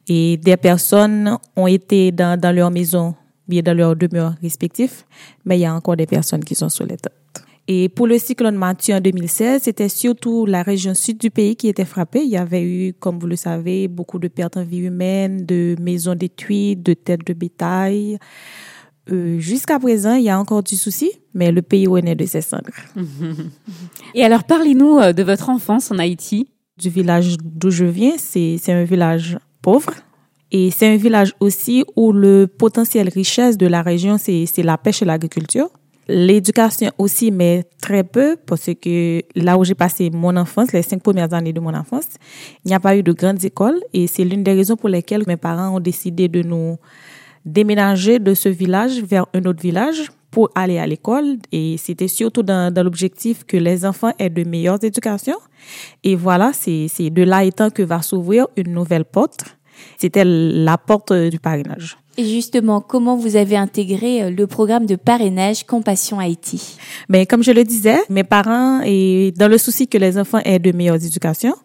Et 0.07 0.37
des 0.37 0.55
personnes 0.55 1.37
ont 1.57 1.67
été 1.67 2.11
dans 2.13 2.55
leur 2.55 2.71
maison 2.71 3.15
bien 3.47 3.61
dans 3.61 3.75
leurs 3.75 3.95
demeures 3.95 4.35
respectives, 4.41 5.03
mais 5.45 5.57
il 5.57 5.61
y 5.61 5.65
a 5.65 5.73
encore 5.73 5.95
des 5.95 6.07
personnes 6.07 6.43
qui 6.43 6.55
sont 6.55 6.69
sous 6.69 6.83
les 6.83 6.97
têtes. 6.97 7.13
Et 7.67 7.87
pour 7.87 8.07
le 8.07 8.17
cyclone 8.17 8.55
Mathieu 8.55 8.95
en 8.95 8.99
2016, 8.99 9.63
c'était 9.63 9.87
surtout 9.87 10.45
la 10.45 10.63
région 10.63 10.93
sud 10.93 11.17
du 11.17 11.31
pays 11.31 11.55
qui 11.55 11.69
était 11.69 11.85
frappée. 11.85 12.23
Il 12.23 12.29
y 12.29 12.35
avait 12.35 12.63
eu, 12.63 12.93
comme 12.93 13.19
vous 13.19 13.27
le 13.27 13.37
savez, 13.37 13.87
beaucoup 13.87 14.19
de 14.19 14.27
pertes 14.27 14.57
en 14.57 14.63
vie 14.63 14.79
humaine, 14.79 15.45
de 15.45 15.77
maisons 15.79 16.15
détruites, 16.15 16.83
de 16.83 16.93
têtes 16.93 17.25
de 17.25 17.31
bétail. 17.31 18.17
Euh, 19.11 19.39
Jusqu'à 19.39 19.79
présent, 19.79 20.15
il 20.15 20.23
y 20.23 20.29
a 20.29 20.37
encore 20.37 20.63
du 20.63 20.75
souci, 20.75 21.11
mais 21.33 21.53
le 21.53 21.61
pays 21.61 21.87
renaît 21.87 22.15
de 22.15 22.25
ses 22.25 22.41
cendres. 22.41 22.71
Et 24.13 24.23
alors, 24.25 24.43
parlez-nous 24.43 24.97
euh, 24.99 25.13
de 25.13 25.23
votre 25.23 25.49
enfance 25.49 25.89
en 25.89 25.99
Haïti. 25.99 26.49
Du 26.77 26.89
village 26.89 27.37
d'où 27.41 27.69
je 27.69 27.85
viens, 27.85 28.13
c'est 28.17 28.59
un 28.69 28.83
village 28.83 29.37
pauvre, 29.61 29.93
et 30.55 30.69
c'est 30.69 30.87
un 30.87 30.97
village 30.97 31.33
aussi 31.39 31.83
où 31.95 32.11
le 32.11 32.45
potentiel 32.45 33.09
richesse 33.09 33.57
de 33.57 33.65
la 33.65 33.81
région, 33.81 34.19
c'est 34.19 34.47
la 34.59 34.77
pêche 34.77 35.01
et 35.01 35.05
l'agriculture. 35.05 35.67
L'éducation 36.07 36.91
aussi, 36.99 37.31
mais 37.31 37.63
très 37.81 38.03
peu, 38.03 38.37
parce 38.45 38.69
que 38.79 39.21
là 39.35 39.57
où 39.57 39.63
j'ai 39.63 39.73
passé 39.73 40.11
mon 40.11 40.37
enfance, 40.37 40.71
les 40.71 40.83
cinq 40.83 41.01
premières 41.01 41.33
années 41.33 41.53
de 41.53 41.59
mon 41.59 41.73
enfance, 41.73 42.05
il 42.63 42.69
n'y 42.69 42.75
a 42.75 42.79
pas 42.79 42.95
eu 42.95 43.01
de 43.01 43.11
grandes 43.13 43.43
écoles. 43.43 43.79
Et 43.93 44.05
c'est 44.05 44.23
l'une 44.23 44.43
des 44.43 44.53
raisons 44.53 44.75
pour 44.75 44.89
lesquelles 44.89 45.23
mes 45.25 45.37
parents 45.37 45.75
ont 45.75 45.79
décidé 45.79 46.27
de 46.27 46.43
nous 46.43 46.77
déménager 47.43 48.19
de 48.19 48.35
ce 48.35 48.47
village 48.47 49.01
vers 49.01 49.25
un 49.33 49.43
autre 49.45 49.61
village 49.61 50.11
pour 50.29 50.51
aller 50.53 50.77
à 50.77 50.85
l'école. 50.85 51.37
Et 51.51 51.77
c'était 51.77 52.07
surtout 52.07 52.43
dans, 52.43 52.71
dans 52.71 52.83
l'objectif 52.83 53.43
que 53.43 53.57
les 53.57 53.85
enfants 53.85 54.11
aient 54.19 54.29
de 54.29 54.43
meilleures 54.43 54.83
éducations. 54.83 55.39
Et 56.03 56.15
voilà, 56.15 56.51
c'est 56.53 57.09
de 57.09 57.23
là 57.23 57.43
étant 57.43 57.71
que 57.71 57.81
va 57.81 58.03
s'ouvrir 58.03 58.47
une 58.55 58.73
nouvelle 58.73 59.05
porte 59.05 59.57
c'était 59.97 60.23
la 60.25 60.77
porte 60.77 61.13
du 61.13 61.39
parrainage. 61.39 61.97
Et 62.15 62.25
justement, 62.25 62.79
comment 62.79 63.15
vous 63.15 63.35
avez 63.35 63.57
intégré 63.57 64.29
le 64.29 64.45
programme 64.45 64.85
de 64.85 64.95
parrainage 64.95 65.65
Compassion 65.65 66.19
Haïti? 66.19 66.77
Mais 67.09 67.25
comme 67.25 67.43
je 67.43 67.51
le 67.51 67.63
disais, 67.63 67.97
mes 68.09 68.23
parents, 68.23 68.81
et 68.85 69.33
dans 69.35 69.47
le 69.47 69.57
souci 69.57 69.87
que 69.87 69.97
les 69.97 70.19
enfants 70.19 70.39
aient 70.45 70.59
de 70.59 70.71
meilleures 70.71 71.03
éducations, 71.03 71.55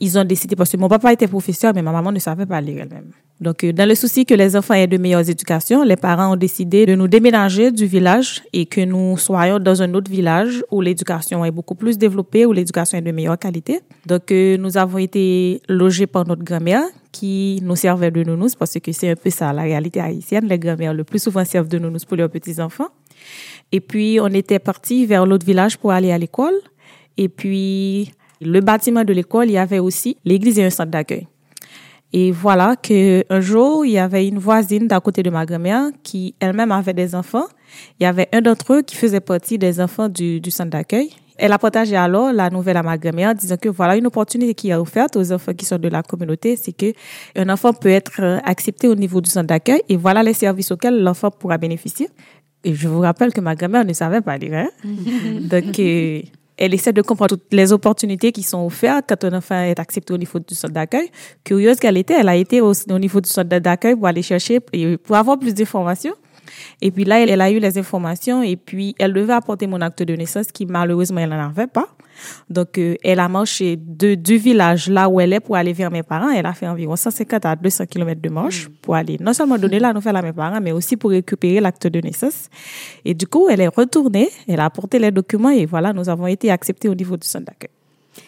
ils 0.00 0.18
ont 0.18 0.24
décidé, 0.24 0.56
parce 0.56 0.70
que 0.70 0.76
mon 0.78 0.88
papa 0.88 1.12
était 1.12 1.28
professeur, 1.28 1.72
mais 1.74 1.82
ma 1.82 1.92
maman 1.92 2.10
ne 2.10 2.18
savait 2.18 2.46
pas 2.46 2.60
lire 2.60 2.82
elle-même. 2.82 3.10
Donc, 3.40 3.64
dans 3.64 3.88
le 3.88 3.94
souci 3.94 4.26
que 4.26 4.34
les 4.34 4.54
enfants 4.56 4.74
aient 4.74 4.86
de 4.86 4.98
meilleures 4.98 5.28
éducations, 5.28 5.82
les 5.82 5.96
parents 5.96 6.32
ont 6.32 6.36
décidé 6.36 6.84
de 6.84 6.94
nous 6.94 7.08
déménager 7.08 7.70
du 7.70 7.86
village 7.86 8.42
et 8.52 8.66
que 8.66 8.82
nous 8.82 9.16
soyons 9.16 9.58
dans 9.58 9.82
un 9.82 9.94
autre 9.94 10.10
village 10.10 10.62
où 10.70 10.82
l'éducation 10.82 11.42
est 11.44 11.50
beaucoup 11.50 11.74
plus 11.74 11.96
développée, 11.96 12.44
où 12.44 12.52
l'éducation 12.52 12.98
est 12.98 13.02
de 13.02 13.12
meilleure 13.12 13.38
qualité. 13.38 13.80
Donc, 14.06 14.30
nous 14.30 14.76
avons 14.76 14.98
été 14.98 15.62
logés 15.68 16.06
par 16.06 16.26
notre 16.26 16.42
grand-mère 16.42 16.82
qui 17.12 17.60
nous 17.62 17.76
servait 17.76 18.10
de 18.10 18.22
nounou 18.22 18.46
parce 18.58 18.78
que 18.78 18.92
c'est 18.92 19.10
un 19.10 19.16
peu 19.16 19.30
ça 19.30 19.52
la 19.52 19.62
réalité 19.62 20.00
haïtienne. 20.00 20.46
Les 20.46 20.58
grand-mères 20.58 20.94
le 20.94 21.04
plus 21.04 21.22
souvent 21.22 21.44
servent 21.44 21.68
de 21.68 21.78
nounou 21.78 21.98
pour 22.06 22.16
leurs 22.16 22.30
petits-enfants. 22.30 22.88
Et 23.72 23.80
puis, 23.80 24.18
on 24.20 24.28
était 24.28 24.58
parti 24.58 25.06
vers 25.06 25.24
l'autre 25.24 25.46
village 25.46 25.78
pour 25.78 25.92
aller 25.92 26.12
à 26.12 26.18
l'école. 26.18 26.54
Et 27.16 27.28
puis, 27.28 28.12
Le 28.40 28.60
bâtiment 28.60 29.04
de 29.04 29.12
l'école, 29.12 29.48
il 29.48 29.52
y 29.52 29.58
avait 29.58 29.78
aussi 29.78 30.16
l'église 30.24 30.58
et 30.58 30.64
un 30.64 30.70
centre 30.70 30.90
d'accueil. 30.90 31.26
Et 32.12 32.32
voilà 32.32 32.74
que 32.76 33.24
un 33.30 33.40
jour, 33.40 33.84
il 33.84 33.92
y 33.92 33.98
avait 33.98 34.26
une 34.26 34.38
voisine 34.38 34.88
d'à 34.88 34.98
côté 34.98 35.22
de 35.22 35.30
ma 35.30 35.46
grand-mère 35.46 35.90
qui 36.02 36.34
elle-même 36.40 36.72
avait 36.72 36.94
des 36.94 37.14
enfants. 37.14 37.46
Il 38.00 38.02
y 38.02 38.06
avait 38.06 38.28
un 38.32 38.40
d'entre 38.40 38.74
eux 38.74 38.82
qui 38.82 38.96
faisait 38.96 39.20
partie 39.20 39.58
des 39.58 39.80
enfants 39.80 40.08
du, 40.08 40.40
du 40.40 40.50
centre 40.50 40.70
d'accueil. 40.70 41.10
Elle 41.36 41.52
a 41.52 41.58
partagé 41.58 41.96
alors 41.96 42.32
la 42.32 42.50
nouvelle 42.50 42.76
à 42.76 42.82
ma 42.82 42.98
grand-mère 42.98 43.34
disant 43.34 43.56
que 43.56 43.68
voilà 43.68 43.96
une 43.96 44.06
opportunité 44.06 44.54
qui 44.54 44.70
est 44.70 44.74
offerte 44.74 45.16
aux 45.16 45.32
enfants 45.32 45.54
qui 45.54 45.64
sont 45.64 45.78
de 45.78 45.88
la 45.88 46.02
communauté, 46.02 46.56
c'est 46.56 46.72
que 46.72 46.92
un 47.36 47.48
enfant 47.48 47.72
peut 47.72 47.88
être 47.88 48.20
euh, 48.20 48.38
accepté 48.44 48.88
au 48.88 48.94
niveau 48.94 49.20
du 49.20 49.30
centre 49.30 49.46
d'accueil 49.46 49.80
et 49.88 49.96
voilà 49.96 50.22
les 50.22 50.34
services 50.34 50.70
auxquels 50.70 51.02
l'enfant 51.02 51.30
pourra 51.30 51.56
bénéficier. 51.56 52.08
Et 52.62 52.74
je 52.74 52.88
vous 52.88 53.00
rappelle 53.00 53.32
que 53.32 53.40
ma 53.40 53.54
grand-mère 53.54 53.86
ne 53.86 53.92
savait 53.92 54.20
pas 54.20 54.36
lire. 54.36 54.52
Hein? 54.54 54.68
Donc, 55.40 55.78
euh, 55.78 56.20
elle 56.60 56.74
essaie 56.74 56.92
de 56.92 57.02
comprendre 57.02 57.36
toutes 57.36 57.52
les 57.52 57.72
opportunités 57.72 58.32
qui 58.32 58.42
sont 58.42 58.64
offertes 58.64 59.06
quand 59.08 59.24
un 59.24 59.38
enfant 59.38 59.62
est 59.62 59.80
accepté 59.80 60.12
au 60.12 60.18
niveau 60.18 60.38
du 60.38 60.54
centre 60.54 60.74
d'accueil. 60.74 61.10
Curieuse 61.42 61.78
qu'elle 61.78 61.96
était, 61.96 62.14
elle 62.20 62.28
a 62.28 62.36
été 62.36 62.60
au, 62.60 62.72
au 62.72 62.98
niveau 62.98 63.20
du 63.20 63.30
centre 63.30 63.58
d'accueil 63.58 63.96
pour 63.96 64.06
aller 64.06 64.22
chercher, 64.22 64.60
pour 64.60 65.16
avoir 65.16 65.38
plus 65.38 65.54
d'informations. 65.54 66.14
Et 66.82 66.90
puis 66.90 67.04
là, 67.04 67.20
elle, 67.20 67.30
elle, 67.30 67.40
a 67.40 67.50
eu 67.50 67.58
les 67.58 67.78
informations 67.78 68.42
et 68.42 68.56
puis 68.56 68.94
elle 68.98 69.14
devait 69.14 69.32
apporter 69.32 69.66
mon 69.66 69.80
acte 69.80 70.02
de 70.02 70.14
naissance 70.14 70.48
qui 70.52 70.66
malheureusement, 70.66 71.20
elle 71.20 71.30
n'en 71.30 71.48
avait 71.48 71.66
pas. 71.66 71.88
Donc, 72.48 72.78
euh, 72.78 72.96
elle 73.02 73.20
a 73.20 73.28
marché 73.28 73.76
de, 73.76 74.14
du 74.14 74.36
village 74.36 74.88
là 74.88 75.08
où 75.08 75.20
elle 75.20 75.32
est 75.32 75.40
pour 75.40 75.56
aller 75.56 75.72
vers 75.72 75.90
mes 75.90 76.02
parents. 76.02 76.30
Elle 76.30 76.46
a 76.46 76.52
fait 76.52 76.68
environ 76.68 76.96
150 76.96 77.44
à 77.46 77.56
200 77.56 77.86
km 77.86 78.20
de 78.20 78.28
marche 78.28 78.68
pour 78.82 78.94
aller 78.94 79.16
non 79.20 79.32
seulement 79.32 79.58
donner 79.58 79.78
la 79.78 79.92
nouvelle 79.92 80.16
à 80.16 80.22
mes 80.22 80.32
parents, 80.32 80.60
mais 80.60 80.72
aussi 80.72 80.96
pour 80.96 81.10
récupérer 81.10 81.60
l'acte 81.60 81.86
de 81.86 82.00
naissance. 82.00 82.48
Et 83.04 83.14
du 83.14 83.26
coup, 83.26 83.48
elle 83.48 83.60
est 83.60 83.68
retournée, 83.68 84.28
elle 84.48 84.60
a 84.60 84.64
apporté 84.64 84.98
les 84.98 85.10
documents 85.10 85.50
et 85.50 85.66
voilà, 85.66 85.92
nous 85.92 86.08
avons 86.08 86.26
été 86.26 86.50
acceptés 86.50 86.88
au 86.88 86.94
niveau 86.94 87.16
du 87.16 87.26
centre 87.26 87.46
d'accueil. 87.46 87.70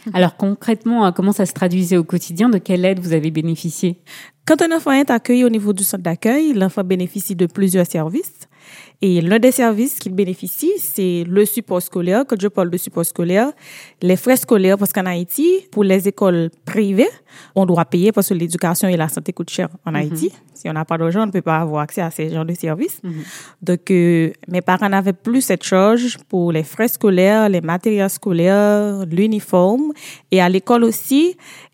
Alors 0.15 0.37
concrètement, 0.37 1.05
hein, 1.05 1.13
comment 1.13 1.33
ça 1.33 1.47
se 1.47 1.53
traduisait 1.53 1.97
au 1.97 2.05
quotidien? 2.05 2.49
De 2.49 2.59
quelle 2.59 2.85
aide 2.85 3.01
vous 3.01 3.13
avez 3.13 3.31
bénéficié? 3.31 3.99
Quand 4.45 4.61
un 4.63 4.75
enfant 4.75 4.93
est 4.93 5.11
accueilli 5.11 5.45
au 5.45 5.49
niveau 5.49 5.73
du 5.73 5.85
centre 5.85 6.03
d'accueil, 6.03 6.53
l'enfant 6.53 6.85
bénéficie 6.85 7.37
de 7.37 7.47
plusieurs 7.47 7.87
services. 7.87 8.49
Et 9.05 9.21
l'un 9.21 9.41
des 9.41 9.51
services 9.51 9.99
qu'il 9.99 10.15
bénéficie, 10.15 10.75
c'est 10.79 11.25
le 11.29 11.45
support 11.45 11.83
scolaire. 11.83 12.25
Quand 12.25 12.41
je 12.41 12.47
parle 12.47 12.71
de 12.71 12.77
support 12.77 13.05
scolaire, 13.05 13.51
les 14.01 14.15
frais 14.15 14.37
scolaires, 14.37 14.79
parce 14.79 14.93
qu'en 14.93 15.07
Haïti, 15.07 15.67
pour 15.73 15.83
les 15.83 16.07
écoles 16.07 16.51
privées, 16.65 17.11
on 17.57 17.67
doit 17.67 17.85
payer 17.85 18.13
parce 18.13 18.29
que 18.29 18.35
l'éducation 18.35 18.87
et 18.89 18.97
la 18.97 19.09
santé 19.09 19.33
coûtent 19.33 19.51
cher 19.51 19.69
en 19.85 19.95
Haïti. 19.97 20.27
Mm 20.27 20.29
-hmm. 20.29 20.55
Si 20.55 20.69
on 20.71 20.73
n'a 20.73 20.85
pas 20.85 20.99
d'argent, 20.99 21.23
on 21.25 21.27
ne 21.27 21.33
peut 21.33 21.43
pas 21.53 21.59
avoir 21.67 21.81
accès 21.83 22.01
à 22.09 22.11
ces 22.13 22.31
genres 22.31 22.45
de 22.53 22.55
services. 22.55 22.99
Mm 23.03 23.11
-hmm. 23.11 23.25
Donc, 23.69 23.85
euh, 23.91 24.31
mes 24.55 24.63
parents 24.71 24.91
n'avaient 24.95 25.19
plus 25.27 25.43
cette 25.51 25.65
charge 25.73 26.19
pour 26.31 26.47
les 26.57 26.67
frais 26.75 26.91
scolaires, 26.97 27.45
les 27.57 27.61
matériels 27.73 28.15
scolaires, 28.21 29.05
l'uniforme. 29.17 29.87
Et 30.35 30.39
à 30.47 30.49
l'école 30.55 30.85
aussi, 30.91 31.25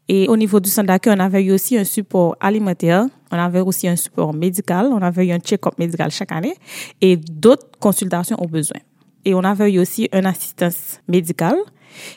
et 0.08 0.26
au 0.28 0.36
niveau 0.36 0.58
du 0.58 0.70
centre 0.70 0.92
on 1.06 1.20
avait 1.20 1.44
eu 1.44 1.52
aussi 1.52 1.76
un 1.76 1.84
support 1.84 2.36
alimentaire, 2.40 3.06
on 3.30 3.36
avait 3.38 3.60
aussi 3.60 3.86
un 3.88 3.96
support 3.96 4.32
médical, 4.32 4.86
on 4.86 5.02
avait 5.02 5.26
eu 5.26 5.32
un 5.32 5.38
check-up 5.38 5.78
médical 5.78 6.10
chaque 6.10 6.32
année 6.32 6.54
et 7.00 7.16
d'autres 7.16 7.68
consultations 7.78 8.36
aux 8.40 8.48
besoins. 8.48 8.80
Et 9.24 9.34
on 9.34 9.44
avait 9.44 9.70
eu 9.72 9.78
aussi 9.78 10.08
une 10.12 10.24
assistance 10.24 11.00
médicale 11.06 11.58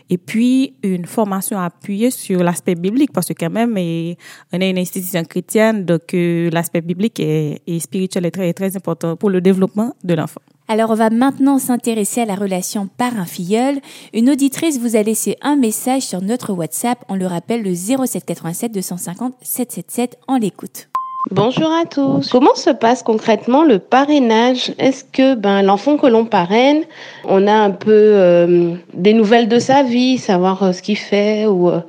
et 0.10 0.18
puis 0.18 0.76
une 0.84 1.06
formation 1.06 1.60
appuyée 1.60 2.12
sur 2.12 2.44
l'aspect 2.44 2.76
biblique 2.76 3.12
parce 3.14 3.28
que 3.28 3.34
quand 3.34 3.50
même 3.50 3.74
on 3.74 4.60
est 4.62 4.70
une 4.70 4.78
institution 4.78 5.24
chrétienne 5.24 5.86
donc 5.86 6.14
euh, 6.14 6.50
l'aspect 6.52 6.82
biblique 6.82 7.20
et, 7.20 7.80
spirituel 7.80 8.26
est 8.26 8.32
très 8.32 8.54
très 8.54 8.76
important 8.76 9.16
pour 9.16 9.30
le 9.30 9.42
développement 9.42 9.96
de 10.04 10.14
l'enfant. 10.14 10.42
Alors 10.68 10.92
on 10.92 10.96
va 10.96 11.10
maintenant 11.10 11.58
s'intéresser 11.58 12.22
à 12.22 12.26
la 12.26 12.36
relation 12.36 12.88
parent-filleul. 12.88 13.80
Une 14.14 14.30
auditrice 14.30 14.80
vous 14.80 14.96
a 14.96 15.04
laissé 15.04 15.36
un 15.42 15.56
message 15.56 16.04
sur 16.04 16.22
notre 16.22 16.54
WhatsApp, 16.54 17.04
on 17.10 17.16
le 17.16 17.26
rappelle 17.26 17.64
le 17.64 17.74
07 17.74 18.24
87 18.26 18.72
250 18.72 19.34
777, 19.42 20.18
on 20.28 20.38
l'écoute. 20.38 20.91
Bonjour 21.30 21.72
à 21.72 21.86
tous. 21.86 22.30
Comment 22.30 22.56
se 22.56 22.72
passe 22.72 23.04
concrètement 23.04 23.64
le 23.64 23.78
parrainage? 23.78 24.74
Est-ce 24.80 25.04
que 25.04 25.36
ben 25.36 25.62
l'enfant 25.62 25.98
que 25.98 26.08
l'on 26.08 26.26
parraine, 26.26 26.84
on 27.26 27.48
a 27.48 27.54
un 27.54 27.72
peu 27.72 27.92
euh, 27.92 28.74
des 28.94 29.14
nouvelles 29.14 29.48
de 29.48 29.60
sa 29.60 29.84
vie, 29.84 30.18
savoir 30.18 30.64
euh, 30.64 30.72
ce 30.74 30.82
qu'il 30.82 30.98
fait 30.98 31.46
ou 31.46 31.70
euh, 31.70 31.82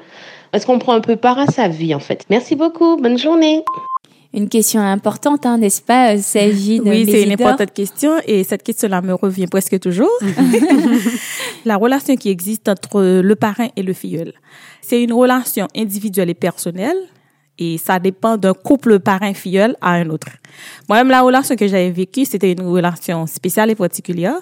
est-ce 0.52 0.66
qu'on 0.66 0.78
prend 0.78 0.92
un 0.92 1.00
peu 1.00 1.16
part 1.16 1.38
à 1.38 1.46
sa 1.46 1.66
vie 1.66 1.94
en 1.94 1.98
fait? 1.98 2.24
Merci 2.28 2.56
beaucoup. 2.56 2.96
Bonne 2.96 3.18
journée. 3.18 3.64
Une 4.34 4.48
question 4.48 4.80
importante, 4.80 5.44
hein, 5.44 5.58
n'est-ce 5.58 5.82
pas, 5.82 6.16
Sagine 6.18 6.82
Oui, 6.84 7.06
c'est 7.10 7.22
une 7.22 7.32
importante 7.32 7.72
question 7.72 8.12
et 8.26 8.44
cette 8.44 8.62
question-là 8.62 9.02
me 9.02 9.14
revient 9.14 9.46
presque 9.46 9.78
toujours. 9.80 10.10
la 11.64 11.76
relation 11.76 12.16
qui 12.16 12.30
existe 12.30 12.68
entre 12.68 13.20
le 13.22 13.36
parrain 13.36 13.68
et 13.76 13.82
le 13.82 13.92
filleul, 13.92 14.32
c'est 14.80 15.02
une 15.02 15.12
relation 15.12 15.68
individuelle 15.74 16.30
et 16.30 16.34
personnelle 16.34 16.96
et 17.58 17.78
ça 17.78 17.98
dépend 17.98 18.36
d'un 18.36 18.54
couple 18.54 18.98
parrain-filleul 18.98 19.76
à 19.80 19.92
un 19.92 20.08
autre. 20.10 20.28
Moi-même, 20.88 21.08
la 21.08 21.22
relation 21.22 21.54
que 21.56 21.66
j'avais 21.66 21.90
vécue, 21.90 22.24
c'était 22.24 22.52
une 22.52 22.62
relation 22.62 23.26
spéciale 23.26 23.70
et 23.70 23.74
particulière. 23.74 24.40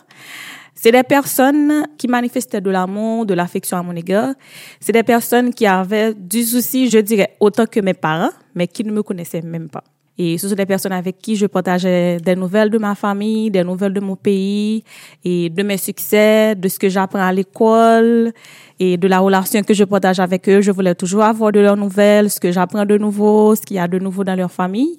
C'est 0.74 0.92
des 0.92 1.02
personnes 1.02 1.86
qui 1.98 2.08
manifestaient 2.08 2.60
de 2.60 2.70
l'amour, 2.70 3.26
de 3.26 3.34
l'affection 3.34 3.76
à 3.76 3.82
mon 3.82 3.94
égard. 3.94 4.32
C'est 4.80 4.92
des 4.92 5.02
personnes 5.02 5.52
qui 5.52 5.66
avaient 5.66 6.14
du 6.14 6.42
souci, 6.42 6.88
je 6.88 6.98
dirais, 6.98 7.36
autant 7.38 7.66
que 7.66 7.80
mes 7.80 7.92
parents, 7.92 8.30
mais 8.54 8.66
qui 8.66 8.84
ne 8.84 8.92
me 8.92 9.02
connaissaient 9.02 9.42
même 9.42 9.68
pas. 9.68 9.84
Et 10.22 10.36
ce 10.36 10.48
sont 10.48 10.54
des 10.54 10.66
personnes 10.66 10.92
avec 10.92 11.18
qui 11.18 11.34
je 11.34 11.46
partageais 11.46 12.18
des 12.18 12.36
nouvelles 12.36 12.68
de 12.68 12.76
ma 12.76 12.94
famille, 12.94 13.50
des 13.50 13.64
nouvelles 13.64 13.94
de 13.94 14.00
mon 14.00 14.16
pays 14.16 14.84
et 15.24 15.48
de 15.48 15.62
mes 15.62 15.78
succès, 15.78 16.54
de 16.54 16.68
ce 16.68 16.78
que 16.78 16.90
j'apprends 16.90 17.22
à 17.22 17.32
l'école 17.32 18.32
et 18.80 18.96
de 18.96 19.06
la 19.06 19.20
relation 19.20 19.62
que 19.62 19.74
je 19.74 19.84
partage 19.84 20.18
avec 20.20 20.48
eux. 20.48 20.62
Je 20.62 20.72
voulais 20.72 20.94
toujours 20.94 21.22
avoir 21.22 21.52
de 21.52 21.60
leurs 21.60 21.76
nouvelles, 21.76 22.30
ce 22.30 22.40
que 22.40 22.50
j'apprends 22.50 22.86
de 22.86 22.96
nouveau, 22.96 23.54
ce 23.54 23.60
qu'il 23.60 23.76
y 23.76 23.78
a 23.78 23.86
de 23.86 23.98
nouveau 23.98 24.24
dans 24.24 24.34
leur 24.34 24.50
famille. 24.50 24.96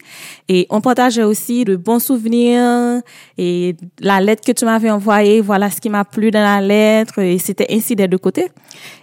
Et 0.47 0.67
on 0.69 0.81
partageait 0.81 1.23
aussi 1.23 1.65
de 1.65 1.75
bons 1.75 1.99
souvenirs 1.99 3.01
et 3.39 3.75
la 3.99 4.21
lettre 4.21 4.43
que 4.45 4.51
tu 4.51 4.65
m'avais 4.65 4.91
envoyée, 4.91 5.41
voilà 5.41 5.71
ce 5.71 5.81
qui 5.81 5.89
m'a 5.89 6.05
plu 6.05 6.29
dans 6.29 6.43
la 6.43 6.61
lettre 6.61 7.19
et 7.19 7.39
c'était 7.39 7.67
ainsi 7.71 7.95
des 7.95 8.07
deux 8.07 8.19
côtés. 8.19 8.49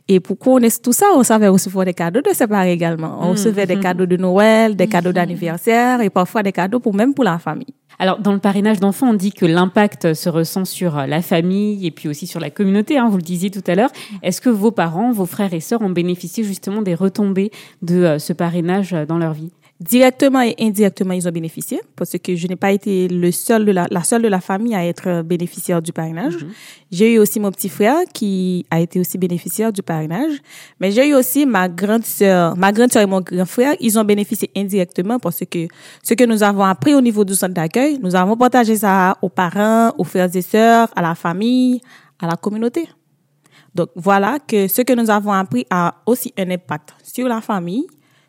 Et 0.07 0.21
pour 0.21 0.39
connaître 0.39 0.81
tout 0.81 0.93
ça, 0.93 1.07
on 1.17 1.25
savait 1.25 1.49
recevoir 1.49 1.85
des 1.85 1.95
cadeaux 1.95 2.23
de 2.23 2.33
séparés 2.33 2.73
également. 2.73 3.19
On 3.21 3.31
recevait 3.33 3.67
des 3.67 3.81
cadeaux 3.81 4.07
de 4.07 4.17
Noël, 4.17 4.77
des 4.77 4.87
cadeaux 4.87 5.13
d'anniversaire 5.13 6.01
et 6.01 6.09
parfois 6.09 6.45
des 6.45 6.53
cadeaux 6.53 6.79
pour 6.79 6.95
même 6.95 7.15
pour 7.15 7.25
la 7.25 7.39
famille. 7.39 7.75
Alors, 7.99 8.21
dans 8.21 8.33
le 8.33 8.38
parrainage 8.38 8.78
d'enfants, 8.78 9.11
on 9.11 9.14
dit 9.14 9.33
que 9.33 9.45
l'impact 9.45 10.14
se 10.14 10.28
ressent 10.28 10.64
sur 10.64 10.97
la 11.07 11.21
famille 11.21 11.85
et 11.85 11.90
puis 11.90 12.09
aussi 12.09 12.26
sur 12.26 12.38
la 12.38 12.50
communauté, 12.50 12.97
hein, 12.97 13.09
vous 13.09 13.17
le 13.17 13.23
disiez 13.23 13.50
tout 13.50 13.64
à 13.67 13.75
l'heure. 13.75 13.90
Est-ce 14.23 14.40
que 14.40 14.50
vos 14.50 14.71
parents, 14.71 15.11
vos 15.11 15.26
frères 15.26 15.52
et 15.52 15.61
sœurs 15.61 15.83
ont 15.83 15.90
bénéficié 15.90 16.45
justement 16.45 16.83
des 16.83 16.95
retombées 16.95 17.50
de 17.83 18.17
ce 18.19 18.33
parrainage 18.33 18.93
dans 19.09 19.19
leur 19.19 19.33
vie? 19.33 19.50
Directement 19.81 20.41
et 20.41 20.57
indirectement, 20.59 21.13
ils 21.13 21.29
ont 21.29 21.31
bénéficié 21.31 21.81
parce 21.95 22.17
que 22.19 22.35
je 22.35 22.49
n'ai 22.49 22.57
pas 22.57 22.73
été 22.73 23.07
le 23.07 23.31
seul 23.31 23.65
de 23.65 23.71
la, 23.71 23.87
la 23.93 24.03
seule 24.03 24.23
de 24.23 24.29
la 24.29 24.41
famille 24.41 24.75
à 24.75 24.85
être 24.85 25.23
bénéficiaire 25.23 25.81
du 25.81 25.93
parrainage. 25.93 26.35
Mm 26.35 26.39
-hmm. 26.39 26.53
J'ai 26.91 27.15
eu 27.15 27.19
aussi 27.21 27.39
mon 27.39 27.53
petit 27.53 27.69
frère 27.69 28.01
qui 28.13 28.67
a 28.73 28.81
été 28.81 28.99
aussi 28.99 29.19
bénéficiaire 29.19 29.73
du 29.73 29.83
parrainage, 29.83 30.35
mais 30.81 30.91
j'ai 30.91 31.07
eu 31.11 31.15
aussi 31.15 31.47
ma 31.47 31.69
grande 31.69 32.05
sœur, 32.05 32.57
ma 32.57 32.73
grande 32.73 32.91
sœur 32.93 33.03
et 33.03 33.11
mon 33.15 33.21
grand 33.21 33.47
frère, 33.57 33.75
ils 33.79 33.95
ont 34.01 34.05
bénéficié 34.13 34.51
indirectement 34.57 35.19
parce 35.21 35.43
que 35.53 35.69
ce 36.03 36.15
que 36.15 36.25
nous 36.25 36.43
avons 36.43 36.65
appris 36.65 36.95
au 36.95 37.01
niveau 37.09 37.25
du 37.25 37.35
centre 37.41 37.55
d'accueil, 37.55 37.93
nous 38.03 38.15
avons 38.23 38.37
partagé 38.37 38.75
ça 38.85 39.17
aux 39.23 39.33
parents, 39.43 39.93
aux 40.01 40.05
frères 40.13 40.35
et 40.35 40.43
sœurs, 40.55 40.89
à 40.99 41.03
la 41.03 41.15
famille, 41.15 41.81
à 42.23 42.27
la 42.27 42.37
communauté. 42.45 42.83
Donc 43.77 43.91
voilà 43.95 44.39
que 44.51 44.67
ce 44.67 44.83
que 44.83 44.95
nous 45.01 45.09
avons 45.09 45.33
appris 45.43 45.65
a 45.71 45.95
aussi 46.11 46.29
un 46.37 46.51
impact 46.51 46.89
sur 47.15 47.29
la 47.29 47.41
famille, 47.41 47.87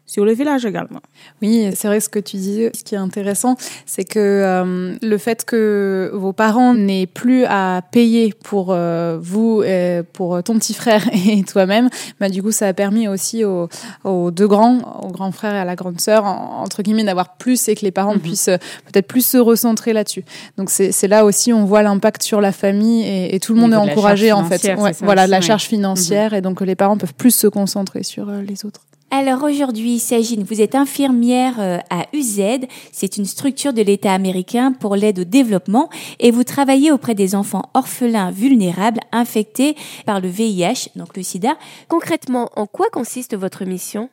sur 0.09 0.25
le 0.25 0.33
village 0.33 0.65
également. 0.65 1.01
Oui, 1.43 1.69
c'est 1.75 1.87
vrai 1.87 1.99
ce 1.99 2.09
que 2.09 2.17
tu 2.17 2.37
dis. 2.37 2.67
Ce 2.73 2.83
qui 2.83 2.95
est 2.95 2.97
intéressant, 2.97 3.55
c'est 3.85 4.03
que 4.03 4.17
euh, 4.19 4.95
le 4.99 5.17
fait 5.19 5.45
que 5.45 6.09
vos 6.15 6.33
parents 6.33 6.73
n'aient 6.73 7.05
plus 7.05 7.45
à 7.45 7.83
payer 7.91 8.33
pour 8.43 8.69
euh, 8.71 9.19
vous, 9.21 9.61
et 9.61 10.01
pour 10.13 10.41
ton 10.41 10.57
petit 10.57 10.73
frère 10.73 11.03
et 11.27 11.43
toi-même, 11.43 11.89
bah, 12.19 12.27
du 12.29 12.41
coup, 12.41 12.51
ça 12.51 12.67
a 12.67 12.73
permis 12.73 13.07
aussi 13.07 13.45
aux, 13.45 13.69
aux, 14.03 14.31
deux 14.31 14.47
grands, 14.47 14.99
au 15.03 15.09
grand 15.09 15.31
frère 15.31 15.53
et 15.53 15.59
à 15.59 15.65
la 15.65 15.75
grande 15.75 16.01
sœur, 16.01 16.25
entre 16.25 16.81
guillemets, 16.81 17.03
d'avoir 17.03 17.37
plus 17.37 17.67
et 17.67 17.75
que 17.75 17.85
les 17.85 17.91
parents 17.91 18.15
-hmm. 18.15 18.19
puissent 18.19 18.49
peut-être 18.85 19.07
plus 19.07 19.23
se 19.23 19.37
recentrer 19.37 19.93
là-dessus. 19.93 20.25
Donc 20.57 20.71
c'est 20.71 21.07
là 21.07 21.23
aussi, 21.23 21.53
on 21.53 21.65
voit 21.65 21.83
l'impact 21.83 22.23
sur 22.23 22.41
la 22.41 22.51
famille 22.51 23.03
et, 23.03 23.35
et 23.35 23.39
tout 23.39 23.53
le 23.53 23.59
monde 23.61 23.73
est 23.73 23.83
encouragé 23.89 24.31
en 24.31 24.43
fait. 24.49 24.61
Ouais, 24.75 24.93
voilà, 25.01 25.27
la 25.27 25.41
charge 25.41 25.65
financière 25.65 26.31
-hmm. 26.31 26.37
et 26.37 26.41
donc 26.41 26.61
les 26.61 26.75
parents 26.75 26.97
peuvent 26.97 27.17
plus 27.23 27.35
se 27.43 27.47
concentrer 27.47 28.01
sur 28.01 28.25
euh, 28.29 28.41
les 28.41 28.65
autres. 28.65 28.81
Alors 29.11 29.41
aujourd'hui, 29.43 29.97
Sagine, 29.97 30.43
vous 30.43 30.61
êtes 30.61 30.75
infirmière 30.75 31.81
à 31.89 32.05
UZ, 32.13 32.67
c'est 32.91 33.17
une 33.17 33.25
structure 33.25 33.73
de 33.73 33.81
l'État 33.81 34.13
américain 34.13 34.71
pour 34.71 34.95
l'aide 34.95 35.19
au 35.19 35.23
développement. 35.23 35.89
Et 36.19 36.29
vous 36.29 36.43
travaillez 36.43 36.91
auprès 36.91 37.15
des 37.15 37.33
enfants 37.33 37.63
orphelins 37.73 38.29
vulnérables 38.29 38.99
infectés 39.11 39.75
par 40.05 40.21
le 40.21 40.27
VIH, 40.27 40.89
donc 40.95 41.17
le 41.17 41.23
sida. 41.23 41.57
Concrètement, 41.87 42.49
en 42.55 42.67
quoi 42.67 42.89
consiste 42.91 43.35
votre 43.35 43.65
mission? 43.65 44.11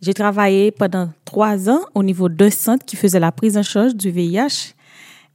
J'ai 0.00 0.14
travaillé 0.14 0.70
pendant 0.70 1.08
trois 1.24 1.68
ans 1.68 1.80
au 1.94 2.04
niveau 2.04 2.28
d'un 2.28 2.50
centre 2.50 2.84
qui 2.84 2.94
faisait 2.94 3.20
la 3.20 3.32
prise 3.32 3.56
en 3.56 3.64
charge 3.64 3.96
du 3.96 4.12
VIH 4.12 4.74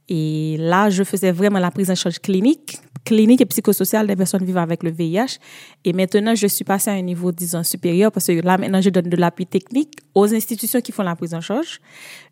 Et 0.08 0.56
là, 0.58 0.88
je 0.88 1.04
faisais 1.04 1.32
vraiment 1.32 1.58
la 1.58 1.70
prise 1.70 1.90
en 1.90 1.94
charge 1.94 2.18
clinique, 2.18 2.78
clinique 3.04 3.40
et 3.40 3.46
psychosociale 3.46 4.06
des 4.06 4.16
personnes 4.16 4.44
vivant 4.44 4.60
avec 4.62 4.82
le 4.82 4.90
VIH. 4.90 5.38
Et 5.84 5.92
maintenant, 5.92 6.34
je 6.34 6.46
suis 6.46 6.64
passée 6.64 6.90
à 6.90 6.94
un 6.94 7.02
niveau, 7.02 7.32
disons, 7.32 7.62
supérieur 7.62 8.12
parce 8.12 8.26
que 8.26 8.40
là, 8.40 8.58
maintenant, 8.58 8.80
je 8.80 8.90
donne 8.90 9.08
de 9.08 9.16
l'appui 9.16 9.46
technique 9.46 9.98
aux 10.14 10.32
institutions 10.34 10.80
qui 10.80 10.92
font 10.92 11.02
la 11.02 11.16
prise 11.16 11.34
en 11.34 11.40
charge. 11.40 11.80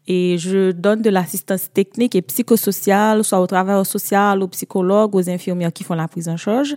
Et 0.06 0.38
je 0.38 0.72
donne 0.72 1.02
de 1.02 1.10
l'assistance 1.10 1.70
technique 1.72 2.14
et 2.14 2.22
psychosociale, 2.22 3.22
soit 3.24 3.40
aux 3.40 3.46
travailleurs 3.46 3.84
sociaux, 3.84 4.40
aux 4.40 4.48
psychologues, 4.48 5.14
aux 5.14 5.28
infirmières 5.28 5.72
qui 5.72 5.84
font 5.84 5.94
la 5.94 6.08
prise 6.08 6.28
en 6.28 6.36
charge. 6.36 6.76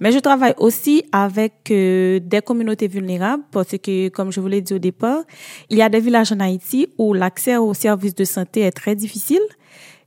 Mais 0.00 0.10
je 0.10 0.18
travaille 0.18 0.54
aussi 0.58 1.04
avec 1.12 1.70
euh, 1.70 2.18
des 2.20 2.40
communautés 2.40 2.88
vulnérables 2.88 3.44
parce 3.52 3.78
que, 3.78 4.08
comme 4.08 4.32
je 4.32 4.40
vous 4.40 4.48
l'ai 4.48 4.60
dit 4.60 4.74
au 4.74 4.78
départ, 4.78 5.22
il 5.70 5.78
y 5.78 5.82
a 5.82 5.88
des 5.88 6.00
villages 6.00 6.32
en 6.32 6.40
Haïti 6.40 6.88
où 6.98 7.14
l'accès 7.14 7.56
aux 7.56 7.74
services 7.74 8.16
de 8.16 8.24
santé 8.24 8.62
est 8.62 8.72
très 8.72 8.96
difficile 8.96 9.42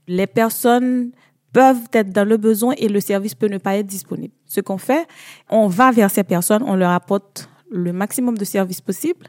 les 0.07 0.27
personnes 0.27 1.11
peuvent 1.55 1.87
être 1.93 2.09
dans 2.09 2.27
le 2.27 2.35
besoin 2.35 2.73
et 2.77 2.89
le 2.89 2.99
service 2.99 3.33
peut 3.33 3.47
ne 3.47 3.57
pas 3.57 3.77
être 3.77 3.87
disponible. 3.87 4.33
Ce 4.45 4.59
qu'on 4.59 4.77
fait, 4.77 5.07
on 5.49 5.67
va 5.67 5.89
vers 5.89 6.11
ces 6.11 6.25
personnes, 6.25 6.61
on 6.67 6.75
leur 6.75 6.91
apporte 6.91 7.49
le 7.71 7.93
maximum 7.93 8.37
de 8.37 8.43
services 8.43 8.81
possibles. 8.81 9.27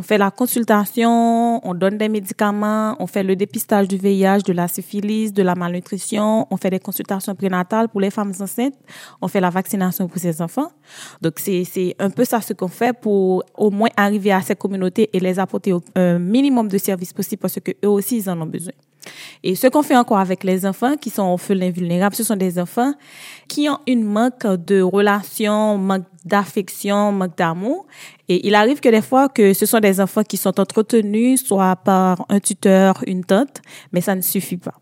On 0.00 0.02
fait 0.02 0.16
la 0.16 0.30
consultation, 0.30 1.60
on 1.62 1.74
donne 1.74 1.98
des 1.98 2.08
médicaments, 2.08 2.96
on 2.98 3.06
fait 3.06 3.22
le 3.22 3.36
dépistage 3.36 3.86
du 3.86 3.98
VIH, 3.98 4.44
de 4.46 4.54
la 4.54 4.66
syphilis, 4.66 5.30
de 5.30 5.42
la 5.42 5.54
malnutrition, 5.54 6.46
on 6.50 6.56
fait 6.56 6.70
des 6.70 6.78
consultations 6.78 7.34
prénatales 7.34 7.90
pour 7.90 8.00
les 8.00 8.08
femmes 8.08 8.32
enceintes, 8.40 8.72
on 9.20 9.28
fait 9.28 9.42
la 9.42 9.50
vaccination 9.50 10.08
pour 10.08 10.18
ces 10.18 10.40
enfants. 10.40 10.72
Donc 11.20 11.34
c'est 11.38 11.94
un 11.98 12.08
peu 12.08 12.24
ça 12.24 12.40
ce 12.40 12.54
qu'on 12.54 12.68
fait 12.68 12.98
pour 12.98 13.44
au 13.58 13.70
moins 13.70 13.90
arriver 13.94 14.32
à 14.32 14.40
ces 14.40 14.56
communautés 14.56 15.10
et 15.12 15.20
les 15.20 15.38
apporter 15.38 15.74
un 15.94 16.18
minimum 16.18 16.66
de 16.68 16.78
services 16.78 17.12
possibles 17.12 17.42
parce 17.42 17.60
que 17.60 17.72
eux 17.84 17.90
aussi 17.90 18.16
ils 18.20 18.30
en 18.30 18.40
ont 18.40 18.46
besoin. 18.46 18.72
Et 19.42 19.54
ce 19.54 19.66
qu'on 19.66 19.82
fait 19.82 19.96
encore 19.96 20.18
avec 20.18 20.44
les 20.44 20.66
enfants 20.66 20.96
qui 20.96 21.10
sont 21.10 21.22
orphelins 21.22 21.70
vulnérables, 21.70 22.14
ce 22.14 22.24
sont 22.24 22.36
des 22.36 22.58
enfants 22.58 22.92
qui 23.48 23.68
ont 23.68 23.78
une 23.86 24.04
manque 24.04 24.46
de 24.46 24.82
relation, 24.82 25.78
manque 25.78 26.04
d'affection, 26.24 27.12
manque 27.12 27.36
d'amour. 27.36 27.86
Et 28.30 28.46
il 28.46 28.54
arrive 28.54 28.78
que 28.78 28.88
des 28.88 29.02
fois 29.02 29.28
que 29.28 29.52
ce 29.54 29.66
sont 29.66 29.80
des 29.80 30.00
enfants 30.00 30.22
qui 30.22 30.36
sont 30.36 30.60
entretenus 30.60 31.42
soit 31.44 31.74
par 31.74 32.24
un 32.28 32.38
tuteur, 32.38 33.02
une 33.08 33.24
tante, 33.24 33.60
mais 33.90 34.00
ça 34.00 34.14
ne 34.14 34.20
suffit 34.20 34.56
pas. 34.56 34.74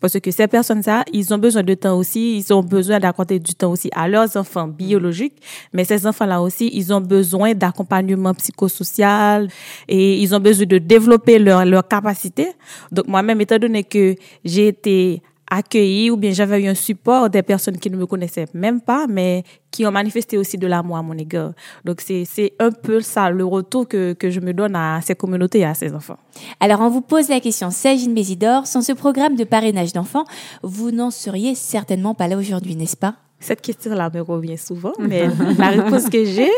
Parce 0.00 0.18
que 0.18 0.30
ces 0.32 0.48
personnes-là, 0.48 1.04
ils 1.12 1.32
ont 1.32 1.38
besoin 1.38 1.62
de 1.62 1.74
temps 1.74 1.96
aussi, 1.96 2.36
ils 2.38 2.52
ont 2.52 2.64
besoin 2.64 2.98
d'accorder 2.98 3.38
du 3.38 3.54
temps 3.54 3.70
aussi 3.70 3.90
à 3.94 4.08
leurs 4.08 4.36
enfants 4.36 4.66
biologiques, 4.66 5.40
mais 5.72 5.84
ces 5.84 6.04
enfants-là 6.04 6.42
aussi, 6.42 6.68
ils 6.72 6.92
ont 6.92 7.00
besoin 7.00 7.54
d'accompagnement 7.54 8.34
psychosocial 8.34 9.46
et 9.86 10.20
ils 10.20 10.34
ont 10.34 10.40
besoin 10.40 10.66
de 10.66 10.78
développer 10.78 11.38
leur, 11.38 11.64
leur 11.64 11.86
capacité. 11.86 12.48
Donc 12.90 13.06
moi-même, 13.06 13.40
étant 13.40 13.58
donné 13.58 13.84
que 13.84 14.16
j'ai 14.44 14.66
été 14.66 15.22
accueilli 15.50 16.10
ou 16.10 16.16
bien 16.16 16.32
j'avais 16.32 16.62
eu 16.62 16.68
un 16.68 16.74
support 16.74 17.28
des 17.28 17.42
personnes 17.42 17.76
qui 17.76 17.90
ne 17.90 17.96
me 17.96 18.06
connaissaient 18.06 18.46
même 18.54 18.80
pas, 18.80 19.06
mais 19.08 19.42
qui 19.70 19.84
ont 19.84 19.90
manifesté 19.90 20.38
aussi 20.38 20.56
de 20.56 20.66
l'amour 20.66 20.96
à 20.96 21.02
mon 21.02 21.18
égard. 21.18 21.52
Donc 21.84 22.00
c'est 22.00 22.24
c'est 22.24 22.52
un 22.58 22.70
peu 22.70 23.00
ça 23.00 23.30
le 23.30 23.44
retour 23.44 23.86
que 23.88 24.12
que 24.12 24.30
je 24.30 24.40
me 24.40 24.52
donne 24.54 24.76
à 24.76 25.00
ces 25.02 25.14
communautés 25.14 25.60
et 25.60 25.64
à 25.64 25.74
ces 25.74 25.92
enfants. 25.94 26.18
Alors 26.60 26.80
on 26.80 26.88
vous 26.88 27.00
pose 27.02 27.28
la 27.28 27.40
question, 27.40 27.70
Sagine 27.70 28.12
Mésidor, 28.12 28.66
sans 28.66 28.82
ce 28.82 28.92
programme 28.92 29.34
de 29.34 29.44
parrainage 29.44 29.92
d'enfants, 29.92 30.24
vous 30.62 30.92
n'en 30.92 31.10
seriez 31.10 31.54
certainement 31.54 32.14
pas 32.14 32.28
là 32.28 32.36
aujourd'hui, 32.36 32.76
n'est-ce 32.76 32.96
pas? 32.96 33.16
Cette 33.40 33.62
question-là 33.62 34.10
me 34.14 34.20
revient 34.20 34.58
souvent, 34.58 34.92
mais 34.98 35.28
la 35.58 35.68
réponse 35.68 36.08
que 36.08 36.24
j'ai, 36.24 36.50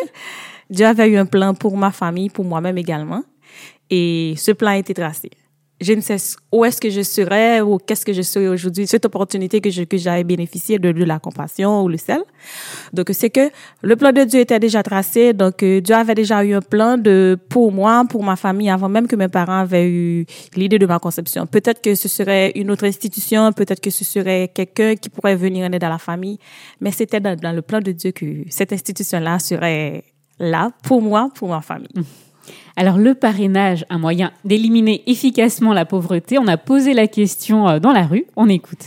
Dieu 0.68 0.86
avait 0.86 1.08
eu 1.08 1.16
un 1.16 1.26
plan 1.26 1.54
pour 1.54 1.76
ma 1.76 1.92
famille, 1.92 2.28
pour 2.28 2.44
moi-même 2.44 2.76
également, 2.76 3.22
et 3.88 4.34
ce 4.36 4.52
plan 4.52 4.70
a 4.70 4.78
été 4.78 4.92
tracé 4.92 5.30
je 5.82 5.92
ne 5.92 6.00
sais 6.00 6.16
où 6.50 6.64
est-ce 6.64 6.80
que 6.80 6.90
je 6.90 7.02
serais 7.02 7.60
ou 7.60 7.78
qu'est-ce 7.78 8.04
que 8.04 8.12
je 8.12 8.22
serais 8.22 8.48
aujourd'hui. 8.48 8.86
Cette 8.86 9.04
opportunité 9.04 9.60
que 9.60 9.70
je, 9.70 9.82
que 9.82 9.96
j'avais 9.96 10.24
bénéficié 10.24 10.78
de, 10.78 10.90
la 11.04 11.18
compassion 11.18 11.82
ou 11.82 11.88
le 11.88 11.96
sel. 11.96 12.22
Donc, 12.92 13.10
c'est 13.12 13.30
que 13.30 13.50
le 13.82 13.96
plan 13.96 14.12
de 14.12 14.22
Dieu 14.24 14.40
était 14.40 14.60
déjà 14.60 14.82
tracé. 14.82 15.32
Donc, 15.32 15.62
euh, 15.62 15.80
Dieu 15.80 15.94
avait 15.94 16.14
déjà 16.14 16.44
eu 16.44 16.54
un 16.54 16.60
plan 16.60 16.96
de, 16.96 17.38
pour 17.48 17.72
moi, 17.72 18.04
pour 18.08 18.22
ma 18.22 18.36
famille, 18.36 18.70
avant 18.70 18.88
même 18.88 19.08
que 19.08 19.16
mes 19.16 19.28
parents 19.28 19.60
avaient 19.60 19.88
eu 19.88 20.26
l'idée 20.54 20.78
de 20.78 20.86
ma 20.86 20.98
conception. 20.98 21.46
Peut-être 21.46 21.82
que 21.82 21.94
ce 21.94 22.08
serait 22.08 22.52
une 22.54 22.70
autre 22.70 22.84
institution, 22.84 23.52
peut-être 23.52 23.80
que 23.80 23.90
ce 23.90 24.04
serait 24.04 24.50
quelqu'un 24.54 24.94
qui 24.94 25.08
pourrait 25.08 25.36
venir 25.36 25.66
en 25.66 25.72
aide 25.72 25.84
à 25.84 25.88
la 25.88 25.98
famille. 25.98 26.38
Mais 26.80 26.92
c'était 26.92 27.20
dans 27.20 27.54
le 27.54 27.62
plan 27.62 27.80
de 27.80 27.92
Dieu 27.92 28.12
que 28.12 28.44
cette 28.48 28.72
institution-là 28.72 29.38
serait 29.38 30.04
là 30.38 30.70
pour 30.82 31.02
moi, 31.02 31.30
pour 31.34 31.48
ma 31.48 31.60
famille. 31.60 31.88
Alors 32.76 32.96
le 32.96 33.14
parrainage, 33.14 33.84
un 33.90 33.98
moyen 33.98 34.32
d'éliminer 34.44 35.02
efficacement 35.06 35.72
la 35.72 35.84
pauvreté. 35.84 36.38
On 36.38 36.46
a 36.46 36.56
posé 36.56 36.94
la 36.94 37.06
question 37.06 37.68
euh, 37.68 37.78
dans 37.78 37.92
la 37.92 38.04
rue. 38.04 38.24
On 38.36 38.48
écoute. 38.48 38.78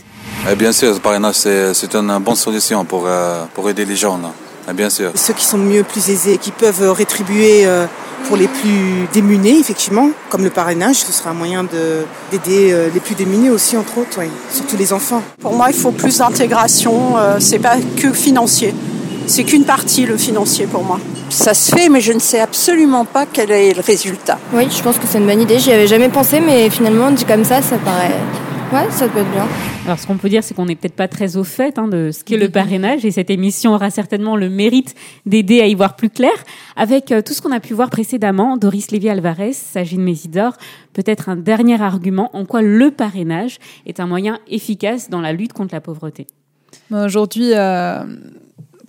Eh 0.50 0.56
bien 0.56 0.72
sûr, 0.72 0.92
le 0.92 0.98
parrainage, 0.98 1.36
c'est 1.36 1.94
une 1.94 2.18
bonne 2.18 2.36
solution 2.36 2.84
pour, 2.84 3.04
euh, 3.06 3.44
pour 3.54 3.68
aider 3.70 3.84
les 3.84 3.96
gens. 3.96 4.20
Eh 4.68 4.72
bien 4.72 4.90
sûr. 4.90 5.12
Ceux 5.14 5.34
qui 5.34 5.44
sont 5.44 5.58
mieux, 5.58 5.84
plus 5.84 6.08
aisés, 6.08 6.38
qui 6.38 6.50
peuvent 6.50 6.90
rétribuer 6.90 7.64
euh, 7.64 7.86
pour 8.26 8.36
les 8.36 8.48
plus 8.48 9.06
démunis, 9.12 9.60
effectivement, 9.60 10.10
comme 10.30 10.42
le 10.42 10.50
parrainage, 10.50 10.96
ce 10.96 11.12
sera 11.12 11.30
un 11.30 11.34
moyen 11.34 11.64
d'aider 11.64 12.74
les 12.92 13.00
plus 13.00 13.14
démunis 13.14 13.50
aussi, 13.50 13.76
entre 13.76 13.98
autres, 13.98 14.18
surtout 14.50 14.76
les 14.76 14.92
enfants. 14.92 15.22
Pour 15.40 15.54
moi, 15.54 15.68
il 15.70 15.76
faut 15.76 15.92
plus 15.92 16.18
d'intégration. 16.18 17.14
c'est 17.38 17.60
pas 17.60 17.76
que 17.96 18.12
financier. 18.12 18.74
C'est 19.28 19.44
qu'une 19.44 19.64
partie, 19.64 20.06
le 20.06 20.16
financier, 20.16 20.66
pour 20.66 20.82
moi. 20.82 20.98
Ça 21.28 21.54
se 21.54 21.74
fait, 21.74 21.88
mais 21.88 22.00
je 22.00 22.12
ne 22.12 22.18
sais 22.18 22.40
absolument 22.40 23.04
pas 23.04 23.26
quel 23.26 23.50
est 23.50 23.74
le 23.74 23.80
résultat. 23.80 24.38
Oui, 24.52 24.68
je 24.70 24.82
pense 24.82 24.98
que 24.98 25.06
c'est 25.06 25.18
une 25.18 25.26
bonne 25.26 25.40
idée. 25.40 25.58
J'y 25.58 25.72
avais 25.72 25.86
jamais 25.86 26.08
pensé, 26.08 26.40
mais 26.40 26.70
finalement, 26.70 27.10
dit 27.10 27.24
comme 27.24 27.44
ça, 27.44 27.62
ça 27.62 27.78
paraît. 27.78 28.14
Ouais, 28.72 28.90
ça 28.90 29.08
peut 29.08 29.20
être 29.20 29.30
bien. 29.32 29.46
Alors, 29.84 29.98
ce 29.98 30.06
qu'on 30.06 30.16
peut 30.16 30.28
dire, 30.28 30.42
c'est 30.42 30.54
qu'on 30.54 30.66
n'est 30.66 30.74
peut-être 30.74 30.96
pas 30.96 31.06
très 31.06 31.36
au 31.36 31.44
fait 31.44 31.78
hein, 31.78 31.86
de 31.86 32.10
ce 32.12 32.24
qu'est 32.24 32.36
le 32.36 32.48
parrainage, 32.48 33.04
et 33.04 33.10
cette 33.10 33.30
émission 33.30 33.74
aura 33.74 33.90
certainement 33.90 34.36
le 34.36 34.48
mérite 34.48 34.94
d'aider 35.26 35.60
à 35.60 35.66
y 35.66 35.74
voir 35.74 35.94
plus 35.94 36.10
clair. 36.10 36.32
Avec 36.74 37.12
euh, 37.12 37.22
tout 37.22 37.32
ce 37.32 37.42
qu'on 37.42 37.52
a 37.52 37.60
pu 37.60 37.74
voir 37.74 37.90
précédemment, 37.90 38.56
Doris 38.56 38.90
Lévy-Alvarez, 38.90 39.52
Sagine 39.52 40.02
Mésidor, 40.02 40.54
peut-être 40.92 41.28
un 41.28 41.36
dernier 41.36 41.80
argument 41.80 42.30
en 42.34 42.44
quoi 42.44 42.62
le 42.62 42.90
parrainage 42.90 43.58
est 43.86 44.00
un 44.00 44.06
moyen 44.06 44.40
efficace 44.48 45.10
dans 45.10 45.20
la 45.20 45.32
lutte 45.32 45.52
contre 45.52 45.74
la 45.74 45.80
pauvreté. 45.80 46.26
Aujourd'hui, 46.90 47.50
euh, 47.54 48.02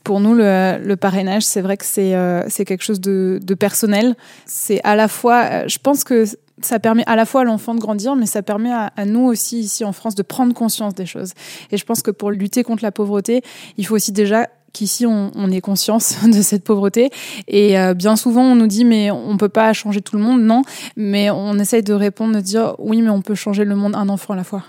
pour 0.07 0.21
nous, 0.21 0.33
le, 0.33 0.95
parrainage, 0.95 1.43
c'est 1.43 1.59
vrai 1.59 1.75
que 1.75 1.83
c'est 1.83 2.15
euh, 2.15 2.47
quelque 2.47 2.81
chose 2.81 3.01
de, 3.01 3.53
personnel. 3.59 4.15
C'est 4.45 4.79
à 4.85 4.95
la 4.95 5.09
fois, 5.09 5.43
euh, 5.43 5.67
je 5.67 5.79
pense 5.79 6.05
que 6.05 6.23
ça 6.61 6.79
permet 6.79 7.03
à 7.07 7.17
la 7.17 7.25
fois 7.25 7.41
à 7.41 7.43
l'enfant 7.43 7.75
de 7.75 7.81
grandir, 7.81 8.15
mais 8.15 8.25
ça 8.25 8.41
permet 8.41 8.71
à, 8.71 9.05
nous 9.05 9.25
aussi 9.25 9.59
ici 9.59 9.83
en 9.83 9.91
France 9.91 10.15
de 10.15 10.23
prendre 10.23 10.53
conscience 10.53 10.95
des 10.95 11.05
choses. 11.05 11.33
Et 11.71 11.77
je 11.77 11.83
pense 11.83 12.01
que 12.03 12.11
pour 12.11 12.31
lutter 12.31 12.63
contre 12.63 12.85
la 12.85 12.93
pauvreté, 12.93 13.41
il 13.75 13.85
faut 13.85 13.95
aussi 13.95 14.13
déjà 14.13 14.47
qu'ici 14.71 15.05
on, 15.05 15.51
ait 15.51 15.59
conscience 15.59 16.23
de 16.25 16.41
cette 16.41 16.63
pauvreté. 16.63 17.09
Et 17.49 17.77
euh, 17.77 17.93
bien 17.93 18.15
souvent 18.15 18.43
on 18.43 18.55
nous 18.55 18.67
dit 18.67 18.85
mais 18.85 19.11
on 19.11 19.35
peut 19.35 19.49
pas 19.49 19.73
changer 19.73 19.99
tout 19.99 20.15
le 20.15 20.23
monde, 20.23 20.41
non. 20.41 20.61
Mais 20.95 21.29
on 21.31 21.59
essaye 21.59 21.83
de 21.83 21.93
répondre, 21.93 22.33
de 22.33 22.39
dire 22.39 22.75
oui 22.79 23.01
mais 23.01 23.09
on 23.09 23.21
peut 23.21 23.35
changer 23.35 23.65
le 23.65 23.75
monde 23.75 23.93
un 23.93 24.07
enfant 24.07 24.35
à 24.35 24.37
la 24.37 24.45
fois. 24.45 24.63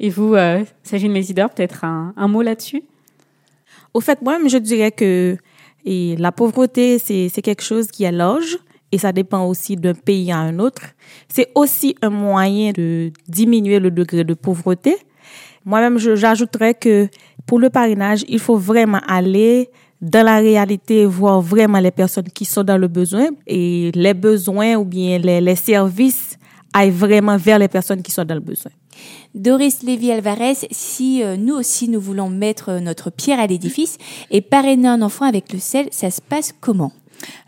Et 0.00 0.10
vous, 0.10 0.34
euh, 0.34 0.64
Sagine 0.82 1.12
Mésidor, 1.12 1.50
peut-être 1.50 1.84
un 1.84 2.26
mot 2.26 2.42
là-dessus? 2.42 2.82
Au 3.94 4.00
fait, 4.00 4.22
moi, 4.22 4.38
je 4.46 4.58
dirais 4.58 4.92
que 4.92 5.36
la 5.84 6.32
pauvreté, 6.32 6.98
c'est 6.98 7.42
quelque 7.42 7.62
chose 7.62 7.88
qui 7.88 8.04
est 8.04 8.12
large 8.12 8.58
et 8.90 8.98
ça 8.98 9.12
dépend 9.12 9.46
aussi 9.46 9.76
d'un 9.76 9.94
pays 9.94 10.30
à 10.30 10.38
un 10.38 10.58
autre. 10.58 10.82
C'est 11.28 11.48
aussi 11.54 11.96
un 12.02 12.10
moyen 12.10 12.72
de 12.72 13.10
diminuer 13.28 13.78
le 13.78 13.90
degré 13.90 14.24
de 14.24 14.34
pauvreté. 14.34 14.96
Moi-même, 15.64 15.98
j'ajouterais 15.98 16.74
que 16.74 17.08
pour 17.46 17.58
le 17.58 17.70
parrainage, 17.70 18.24
il 18.28 18.38
faut 18.38 18.56
vraiment 18.56 19.00
aller 19.08 19.70
dans 20.00 20.24
la 20.24 20.38
réalité, 20.38 21.06
voir 21.06 21.40
vraiment 21.40 21.78
les 21.78 21.92
personnes 21.92 22.28
qui 22.34 22.44
sont 22.44 22.64
dans 22.64 22.76
le 22.76 22.88
besoin 22.88 23.28
et 23.46 23.92
les 23.94 24.14
besoins 24.14 24.74
ou 24.74 24.84
bien 24.84 25.18
les 25.18 25.56
services 25.56 26.31
aillent 26.72 26.90
vraiment 26.90 27.36
vers 27.36 27.58
les 27.58 27.68
personnes 27.68 28.02
qui 28.02 28.10
sont 28.10 28.24
dans 28.24 28.34
le 28.34 28.40
besoin. 28.40 28.72
Doris 29.34 29.82
Lévy-Alvarez, 29.82 30.68
si 30.70 31.22
euh, 31.22 31.36
nous 31.36 31.54
aussi 31.54 31.88
nous 31.88 32.00
voulons 32.00 32.28
mettre 32.28 32.70
euh, 32.70 32.80
notre 32.80 33.10
pierre 33.10 33.40
à 33.40 33.46
l'édifice 33.46 33.96
et 34.30 34.40
parrainer 34.40 34.88
un 34.88 35.02
enfant 35.02 35.24
avec 35.24 35.52
le 35.52 35.58
sel, 35.58 35.88
ça 35.90 36.10
se 36.10 36.20
passe 36.20 36.54
comment? 36.60 36.92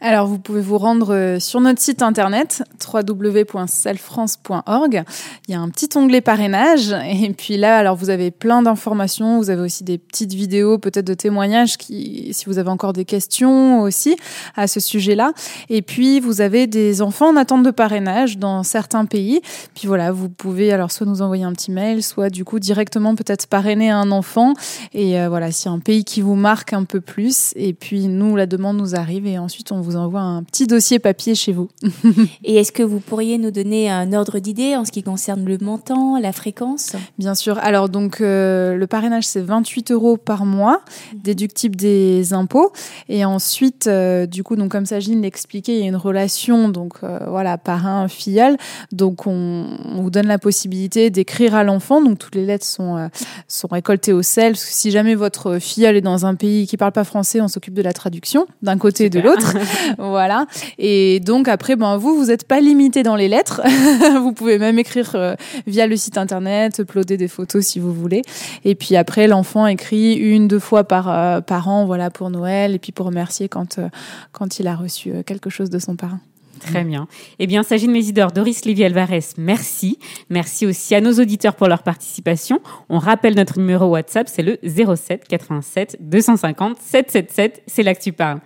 Alors, 0.01 0.27
vous 0.27 0.39
pouvez 0.39 0.61
vous 0.61 0.79
rendre 0.79 1.15
euh, 1.15 1.39
sur 1.41 1.61
notre 1.61 1.81
site 1.81 2.03
internet 2.03 2.63
www.selfrance.org. 2.93 5.05
Il 5.49 5.53
y 5.53 5.55
a 5.55 5.61
un 5.61 5.71
petit 5.71 5.89
onglet 5.97 6.21
parrainage 6.21 6.95
et 7.23 7.33
puis 7.33 7.57
là, 7.57 7.79
alors 7.79 7.97
vous 7.97 8.11
avez 8.11 8.31
plein 8.31 8.61
d'informations. 8.63 9.39
Vous 9.39 9.49
avez 9.51 9.63
aussi 9.63 9.85
des 9.85 9.99
petites 9.99 10.35
vidéos, 10.35 10.79
peut-être 10.79 11.07
de 11.07 11.15
témoignages 11.15 11.79
qui, 11.79 12.31
si 12.33 12.47
vous 12.47 12.59
avez 12.59 12.69
encore 12.69 12.93
des 12.93 13.05
questions 13.05 13.81
aussi 13.81 14.17
à 14.57 14.67
ce 14.67 14.81
sujet-là. 14.81 15.33
Et 15.71 15.83
puis 15.83 16.21
vous 16.21 16.41
avez 16.41 16.67
des 16.67 17.03
enfants 17.03 17.31
en 17.31 17.37
attente 17.37 17.63
de 17.63 17.71
parrainage 17.71 18.39
dans 18.39 18.63
certains 18.63 19.07
pays. 19.07 19.41
Puis 19.75 19.89
voilà, 19.89 20.13
vous 20.13 20.29
pouvez 20.29 20.73
alors 20.73 20.93
soit 20.93 21.07
nous 21.07 21.23
envoyer 21.23 21.45
un 21.45 21.53
petit 21.53 21.71
mail, 21.71 22.03
soit 22.03 22.31
du 22.31 22.45
coup 22.45 22.59
directement 22.59 23.15
peut-être 23.15 23.47
parrainer 23.47 23.91
un 23.91 24.11
enfant. 24.11 24.55
Et 24.93 25.19
euh, 25.19 25.29
voilà, 25.29 25.51
s'il 25.51 25.71
y 25.71 25.73
a 25.73 25.77
un 25.77 25.81
pays 25.81 26.05
qui 26.05 26.21
vous 26.21 26.35
marque 26.35 26.73
un 26.73 26.85
peu 26.85 27.01
plus, 27.01 27.53
et 27.57 27.73
puis 27.73 28.07
nous 28.07 28.37
la 28.37 28.47
demande 28.47 28.77
nous 28.77 28.95
arrive 28.95 29.27
et 29.27 29.39
ensuite 29.39 29.64
ensuite 29.65 29.73
on 29.73 29.81
vous 29.81 29.97
envoie 29.97 30.21
un 30.21 30.43
petit 30.43 30.67
dossier 30.67 30.99
papier 30.99 31.35
chez 31.35 31.53
vous. 31.53 31.69
Et 32.45 32.57
est-ce 32.57 32.73
que 32.73 32.83
vous 32.83 33.01
pourriez 33.01 33.39
nous 33.39 33.51
donner 33.51 33.91
un 33.91 34.13
ordre 34.13 34.39
d'idée 34.39 34.77
en 34.77 34.85
ce 34.85 34.93
qui 34.93 35.03
concerne 35.03 35.45
le 35.45 35.59
montant, 35.59 36.19
la 36.19 36.33
fréquence? 36.33 36.97
Bien 37.19 37.35
sûr. 37.35 37.59
Alors 37.59 37.89
donc 37.89 38.21
euh, 38.21 38.77
le 38.77 38.87
parrainage 38.87 39.25
c'est 39.25 39.41
28 39.41 39.93
euros 39.93 40.17
par 40.17 40.45
mois, 40.45 40.83
déductible 41.15 41.77
des 41.77 42.33
impôts. 42.33 42.73
Et 43.09 43.25
ensuite, 43.25 43.87
euh, 43.87 44.27
du 44.27 44.43
coup, 44.43 44.57
donc 44.57 44.71
comme 44.71 44.87
Sagine 44.87 45.23
l'expliquait, 45.23 45.77
il 45.77 45.81
y 45.81 45.85
a 45.85 45.89
une 45.89 45.97
relation 45.97 46.69
donc 46.69 46.95
euh, 47.03 47.21
voilà 47.29 47.57
parrain 47.57 48.09
filleul. 48.09 48.57
Donc 48.93 49.27
on, 49.27 49.67
on 49.85 50.03
vous 50.03 50.11
donne 50.11 50.27
la 50.27 50.39
possibilité 50.39 51.11
d'écrire 51.11 51.55
à 51.55 51.65
l'enfant. 51.65 52.03
Donc 52.03 52.19
toutes 52.19 52.35
les 52.35 52.45
lettres 52.45 52.67
sont 52.67 53.09
sont 53.49 53.69
récoltées 53.69 54.13
au 54.13 54.23
sel. 54.23 54.53
Parce 54.53 54.65
que 54.65 54.73
si 54.73 54.91
jamais 54.91 55.15
votre 55.15 55.59
filleul 55.59 55.97
est 55.97 56.01
dans 56.01 56.27
un 56.27 56.35
pays 56.35 56.67
qui 56.67 56.77
parle 56.77 56.93
pas 56.93 57.05
français, 57.05 57.41
on 57.41 57.49
s'occupe 57.49 57.75
de 57.75 57.83
la 57.83 57.93
traduction 57.93 58.47
d'un 58.63 58.79
côté 58.79 59.05
et 59.05 59.11
de 59.11 59.21
l'autre. 59.21 59.44
voilà. 59.99 60.47
Et 60.79 61.21
donc 61.21 61.49
après, 61.49 61.77
ben 61.77 61.97
vous, 61.97 62.17
vous 62.17 62.27
n'êtes 62.27 62.47
pas 62.47 62.61
limité 62.61 63.03
dans 63.03 63.17
les 63.17 63.29
lettres. 63.29 63.63
vous 64.21 64.33
pouvez 64.33 64.59
même 64.59 64.79
écrire 64.79 65.13
euh, 65.15 65.35
via 65.67 65.87
le 65.87 65.97
site 65.97 66.19
internet, 66.19 66.79
uploader 66.79 67.17
des 67.17 67.29
photos 67.29 67.65
si 67.65 67.79
vous 67.79 67.93
voulez. 67.93 68.23
Et 68.65 68.75
puis 68.75 68.97
après, 68.97 69.27
l'enfant 69.27 69.67
écrit 69.67 70.15
une, 70.15 70.49
deux 70.49 70.59
fois 70.59 70.85
par 70.85 71.09
euh, 71.09 71.41
par 71.41 71.69
an, 71.69 71.85
voilà 71.87 72.11
pour 72.11 72.31
Noël, 72.31 72.75
et 72.75 72.79
puis 72.79 72.93
pour 72.93 73.07
remercier 73.07 73.49
quand 73.49 73.79
euh, 73.79 73.89
quand 74.33 74.59
il 74.59 74.67
a 74.67 74.77
reçu 74.77 75.13
quelque 75.27 75.51
chose 75.51 75.71
de 75.71 75.79
son 75.79 75.97
parrain. 75.97 76.21
Très 76.67 76.85
bien. 76.85 77.07
Eh 77.39 77.47
bien, 77.47 77.63
Sagine 77.63 77.91
Mésidor, 77.91 78.33
Doris 78.33 78.65
Lévy 78.65 78.85
Alvarez, 78.85 79.21
merci. 79.37 79.99
Merci 80.31 80.67
aussi 80.67 80.95
à 80.95 81.01
nos 81.01 81.13
auditeurs 81.13 81.55
pour 81.55 81.69
leur 81.69 81.83
participation. 81.83 82.61
On 82.89 82.99
rappelle 82.99 83.35
notre 83.35 83.59
numéro 83.59 83.87
WhatsApp, 83.87 84.29
c'est 84.31 84.43
le 84.43 84.59
07 84.63 85.29
87 85.29 85.99
250 86.01 86.79
777. 86.81 87.63
C'est 87.67 87.83
là 87.83 87.95
que 87.95 88.03
tu 88.03 88.13
parles. 88.13 88.41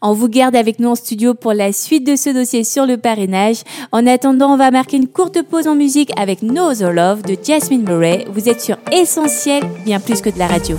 On 0.00 0.12
vous 0.12 0.28
garde 0.28 0.54
avec 0.54 0.78
nous 0.78 0.90
en 0.90 0.94
studio 0.94 1.34
pour 1.34 1.52
la 1.54 1.72
suite 1.72 2.06
de 2.06 2.16
ce 2.16 2.30
dossier 2.30 2.64
sur 2.64 2.86
le 2.86 2.98
parrainage. 2.98 3.62
En 3.90 4.06
attendant, 4.06 4.52
on 4.52 4.56
va 4.56 4.70
marquer 4.70 4.96
une 4.96 5.08
courte 5.08 5.42
pause 5.42 5.66
en 5.66 5.74
musique 5.74 6.12
avec 6.18 6.42
No 6.42 6.70
Other 6.70 6.92
Love 6.92 7.22
de 7.22 7.36
Jasmine 7.42 7.84
Murray. 7.84 8.26
Vous 8.30 8.48
êtes 8.48 8.60
sur 8.60 8.76
Essentiel, 8.92 9.62
bien 9.84 10.00
plus 10.00 10.20
que 10.20 10.30
de 10.30 10.38
la 10.38 10.46
radio. 10.46 10.76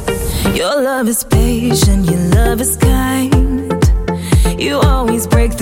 Your 0.55 0.81
love 0.81 1.09
is 1.09 1.23
patient, 1.29 2.05
your 2.05 2.19
love 2.35 2.61
is 2.61 2.77
kind. 2.77 3.52
You 4.63 4.77
always 4.77 5.27
break 5.27 5.57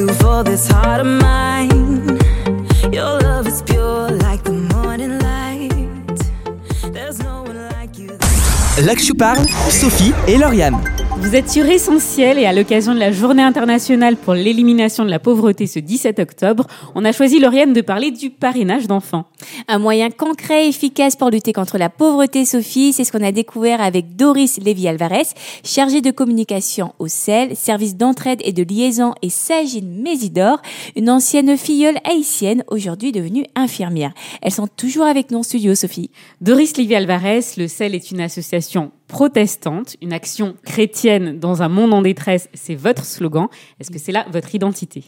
parle, 9.16 9.44
Sophie 9.70 10.14
et 10.28 10.38
Lauriane. 10.38 10.78
Vous 11.22 11.36
êtes 11.36 11.52
sur 11.52 11.68
Essentiel 11.68 12.40
et 12.40 12.48
à 12.48 12.52
l'occasion 12.52 12.96
de 12.96 13.00
la 13.00 13.12
Journée 13.12 13.44
internationale 13.44 14.18
pour 14.18 14.34
l'élimination 14.34 15.06
de 15.06 15.12
la 15.12 15.20
pauvreté 15.20 15.68
ce 15.68 15.78
17 15.78 16.18
octobre, 16.18 16.66
on 16.96 17.06
a 17.06 17.12
choisi 17.12 17.40
Lauriane 17.40 17.74
de 17.74 17.82
parler 17.82 18.10
du 18.10 18.32
parrainage 18.32 18.88
d'enfants. 18.88 19.26
Un 19.68 19.78
moyen 19.78 20.10
concret 20.10 20.66
et 20.66 20.70
efficace 20.70 21.16
pour 21.16 21.30
lutter 21.30 21.54
contre 21.54 21.78
la 21.78 21.90
pauvreté, 21.90 22.44
Sophie, 22.44 22.92
c'est 22.92 23.04
ce 23.04 23.12
qu'on 23.12 23.24
a 23.24 23.32
découvert 23.32 23.82
avec 23.82 24.16
Doris 24.16 24.58
Lévy-Alvarez, 24.58 25.28
chargée 25.64 26.02
de 26.02 26.10
communication 26.10 26.96
au 26.98 27.08
CEL, 27.08 27.56
service 27.56 27.96
d'entraide 27.96 28.42
et 28.44 28.52
de 28.52 28.64
liaison, 28.64 29.14
et 29.22 29.30
Sagine 29.30 30.02
Mésidor, 30.02 30.60
une 30.96 31.12
ancienne 31.12 31.56
filleule 31.56 32.00
haïtienne, 32.04 32.64
aujourd'hui 32.68 33.12
devenue 33.12 33.46
infirmière. 33.56 34.12
Elles 34.42 34.52
sont 34.52 34.68
toujours 34.68 35.06
avec 35.06 35.30
nous 35.30 35.38
en 35.38 35.44
studio, 35.44 35.76
Sophie. 35.76 36.10
Doris 36.42 36.76
Lévy-Alvarez, 36.78 37.42
le 37.58 37.68
CEL 37.68 37.94
est 37.94 38.10
une 38.10 38.22
association 38.22 38.92
protestante, 39.12 39.98
une 40.02 40.14
action 40.14 40.56
chrétienne 40.64 41.38
dans 41.38 41.62
un 41.62 41.68
monde 41.68 41.94
en 41.94 42.02
détresse, 42.02 42.48
c'est 42.54 42.76
votre 42.76 43.04
slogan. 43.04 43.48
Est-ce 43.82 43.92
que 43.92 44.00
c'est 44.00 44.14
là 44.14 44.26
votre 44.32 44.56
identité? 44.56 45.04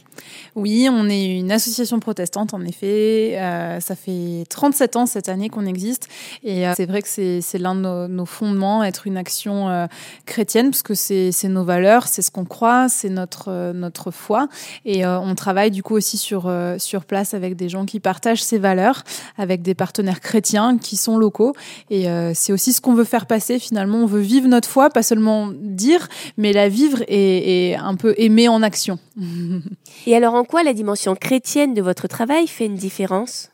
Oui, 0.56 0.90
on 0.92 1.08
est 1.08 1.40
une 1.40 1.54
association 1.54 2.02
protestante, 2.02 2.54
en 2.54 2.62
effet. 2.66 3.38
Euh, 3.40 3.80
ça 3.80 3.96
fait 3.96 4.44
37 4.50 4.98
ans 4.98 5.06
cette 5.06 5.30
année 5.30 5.48
qu'on 5.48 5.66
existe. 5.66 6.10
Et 6.44 6.68
euh, 6.68 6.74
c'est 6.76 6.86
vrai 6.86 7.02
que 7.02 7.08
c'est 7.08 7.58
l'un 7.58 7.76
de 7.76 8.08
nos, 8.08 8.26
fondements, 8.26 8.84
être 8.84 9.08
une 9.08 9.16
action 9.16 9.70
euh, 9.70 9.88
chrétienne, 10.26 10.72
parce 10.72 10.84
que 10.84 10.96
c'est 10.96 11.32
nos 11.48 11.64
valeurs, 11.64 12.08
c'est 12.08 12.22
ce 12.22 12.30
qu'on 12.30 12.46
croit, 12.46 12.90
c'est 12.90 13.10
notre, 13.10 13.72
notre 13.72 14.12
foi. 14.12 14.50
Et 14.84 15.06
on 15.06 15.34
travaille 15.36 15.72
du 15.72 15.82
coup 15.82 15.96
aussi 15.96 16.18
sur, 16.18 16.54
sur 16.78 17.06
place 17.06 17.34
avec 17.34 17.56
des 17.56 17.70
gens 17.70 17.86
qui 17.86 18.02
partagent 18.02 18.44
ces 18.44 18.58
valeurs, 18.58 19.04
avec 19.38 19.62
des 19.62 19.76
partenaires 19.76 20.20
chrétiens 20.20 20.78
qui 20.78 20.98
sont 20.98 21.18
locaux. 21.18 21.54
Et 21.90 22.08
c'est 22.34 22.52
aussi 22.52 22.74
ce 22.74 22.82
qu'on 22.82 22.96
veut 22.96 23.06
faire 23.06 23.28
passer 23.28 23.60
finalement. 23.60 23.93
On 23.98 24.06
veut 24.06 24.22
vivre 24.22 24.48
notre 24.48 24.70
foi, 24.70 24.90
pas 24.90 25.04
seulement 25.04 25.50
dire, 25.54 26.08
mais 26.38 26.54
la 26.54 26.70
vivre 26.70 27.04
et, 27.08 27.76
un 27.76 27.96
peu 27.96 28.14
aimer 28.18 28.48
en 28.48 28.62
action. 28.62 29.00
Et 30.06 30.16
alors, 30.16 30.34
en 30.34 30.44
quoi 30.44 30.64
la 30.64 30.74
dimension 30.74 31.16
chrétienne 31.16 31.74
de 31.74 31.82
votre 31.82 32.08
travail 32.08 32.48
fait 32.48 32.66
une 32.66 32.76
différence? 32.76 33.50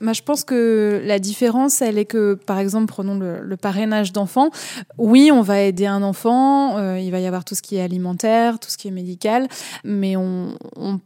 Moi, 0.00 0.12
je 0.12 0.22
pense 0.22 0.44
que 0.44 1.02
la 1.04 1.18
différence, 1.18 1.82
elle 1.82 1.98
est 1.98 2.04
que, 2.04 2.34
par 2.34 2.58
exemple, 2.58 2.86
prenons 2.86 3.18
le, 3.18 3.56
parrainage 3.56 4.12
d'enfants. 4.12 4.50
Oui, 4.98 5.30
on 5.32 5.42
va 5.42 5.62
aider 5.62 5.86
un 5.86 6.02
enfant, 6.02 6.78
euh, 6.78 6.98
il 7.00 7.10
va 7.10 7.18
y 7.18 7.26
avoir 7.26 7.44
tout 7.44 7.56
ce 7.56 7.62
qui 7.62 7.76
est 7.76 7.80
alimentaire, 7.80 8.60
tout 8.60 8.70
ce 8.70 8.78
qui 8.78 8.86
est 8.86 8.92
médical, 8.92 9.48
mais 9.84 10.16
on, 10.16 10.56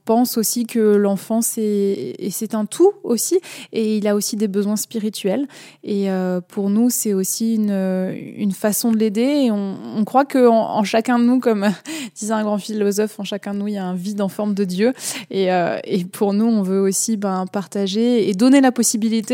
pense 0.04 0.36
aussi 0.36 0.66
que 0.66 0.78
l'enfant, 0.78 1.40
c'est 1.42 2.14
un 2.52 2.66
tout 2.66 2.92
aussi, 3.04 3.40
et 3.72 3.96
il 3.96 4.06
a 4.06 4.14
aussi 4.14 4.36
des 4.36 4.48
besoins 4.48 4.76
spirituels. 4.76 5.46
Et 5.82 6.10
euh, 6.10 6.40
pour 6.40 6.70
nous, 6.70 6.90
c'est 6.90 7.14
aussi 7.14 7.54
une, 7.54 8.52
façon 8.52 8.92
de 8.92 8.98
l'aider. 8.98 9.46
Et 9.46 9.50
on, 9.50 10.04
croit 10.04 10.24
que 10.24 10.46
en, 10.46 10.84
chacun 10.84 11.18
de 11.18 11.24
nous, 11.24 11.40
comme 11.40 11.68
disait 12.14 12.32
un 12.32 12.42
grand 12.42 12.58
philosophe, 12.58 13.18
en 13.18 13.24
chacun 13.24 13.54
de 13.54 13.58
nous, 13.58 13.68
il 13.68 13.74
y 13.74 13.78
a 13.78 13.84
un 13.84 13.94
vide 13.94 14.20
en 14.20 14.28
forme 14.28 14.54
de 14.54 14.64
Dieu. 14.64 14.92
Et, 15.30 15.52
euh, 15.52 15.78
pour 16.12 16.32
nous, 16.32 16.46
on 16.46 16.62
veut 16.62 16.80
aussi 16.80 17.16
ben, 17.16 17.46
partager 17.46 18.28
et 18.28 18.34
donner 18.34 18.60
la 18.60 18.72
possibilité, 18.72 18.81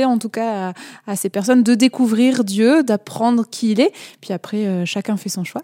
en 0.04 0.18
tout 0.18 0.28
cas, 0.28 0.70
à, 0.70 0.74
à 1.06 1.16
ces 1.16 1.28
personnes 1.28 1.62
de 1.62 1.74
découvrir 1.74 2.44
Dieu, 2.44 2.82
d'apprendre 2.82 3.44
qui 3.50 3.72
il 3.72 3.80
est. 3.80 3.92
Puis 4.20 4.32
après, 4.32 4.66
euh, 4.66 4.84
chacun 4.84 5.16
fait 5.16 5.28
son 5.28 5.44
choix. 5.44 5.62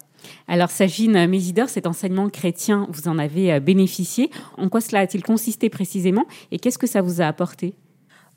Alors, 0.48 0.70
Sagine 0.70 1.26
Mésidor, 1.26 1.68
cet 1.68 1.86
enseignement 1.86 2.28
chrétien, 2.28 2.86
vous 2.90 3.08
en 3.08 3.18
avez 3.18 3.52
euh, 3.52 3.60
bénéficié. 3.60 4.30
En 4.56 4.68
quoi 4.68 4.80
cela 4.80 5.00
a-t-il 5.00 5.22
consisté 5.22 5.68
précisément? 5.70 6.24
Et 6.50 6.58
qu'est-ce 6.58 6.78
que 6.78 6.86
ça 6.86 7.02
vous 7.02 7.20
a 7.20 7.26
apporté? 7.26 7.74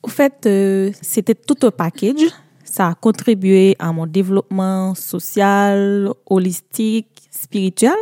Au 0.04 0.10
fait, 0.10 0.46
euh, 0.46 0.92
c'était 1.02 1.36
tout 1.36 1.58
un 1.64 1.72
package. 1.72 2.28
Ça 2.64 2.90
a 2.90 2.96
contribué 2.96 3.76
à 3.80 3.92
mon 3.94 4.06
développement 4.06 4.94
social, 4.96 6.10
holistique, 6.30 7.08
spirituel. 7.32 7.96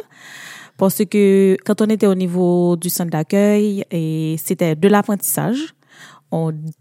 Parce 0.77 1.05
que 1.05 1.55
quand 1.63 1.81
on 1.81 1.85
était 1.85 2.07
au 2.07 2.15
niveau 2.15 2.75
du 2.75 2.89
centre 2.89 3.11
d'accueil, 3.11 3.85
et 3.91 4.35
c'était 4.43 4.75
de 4.75 4.87
l'apprentissage. 4.87 5.73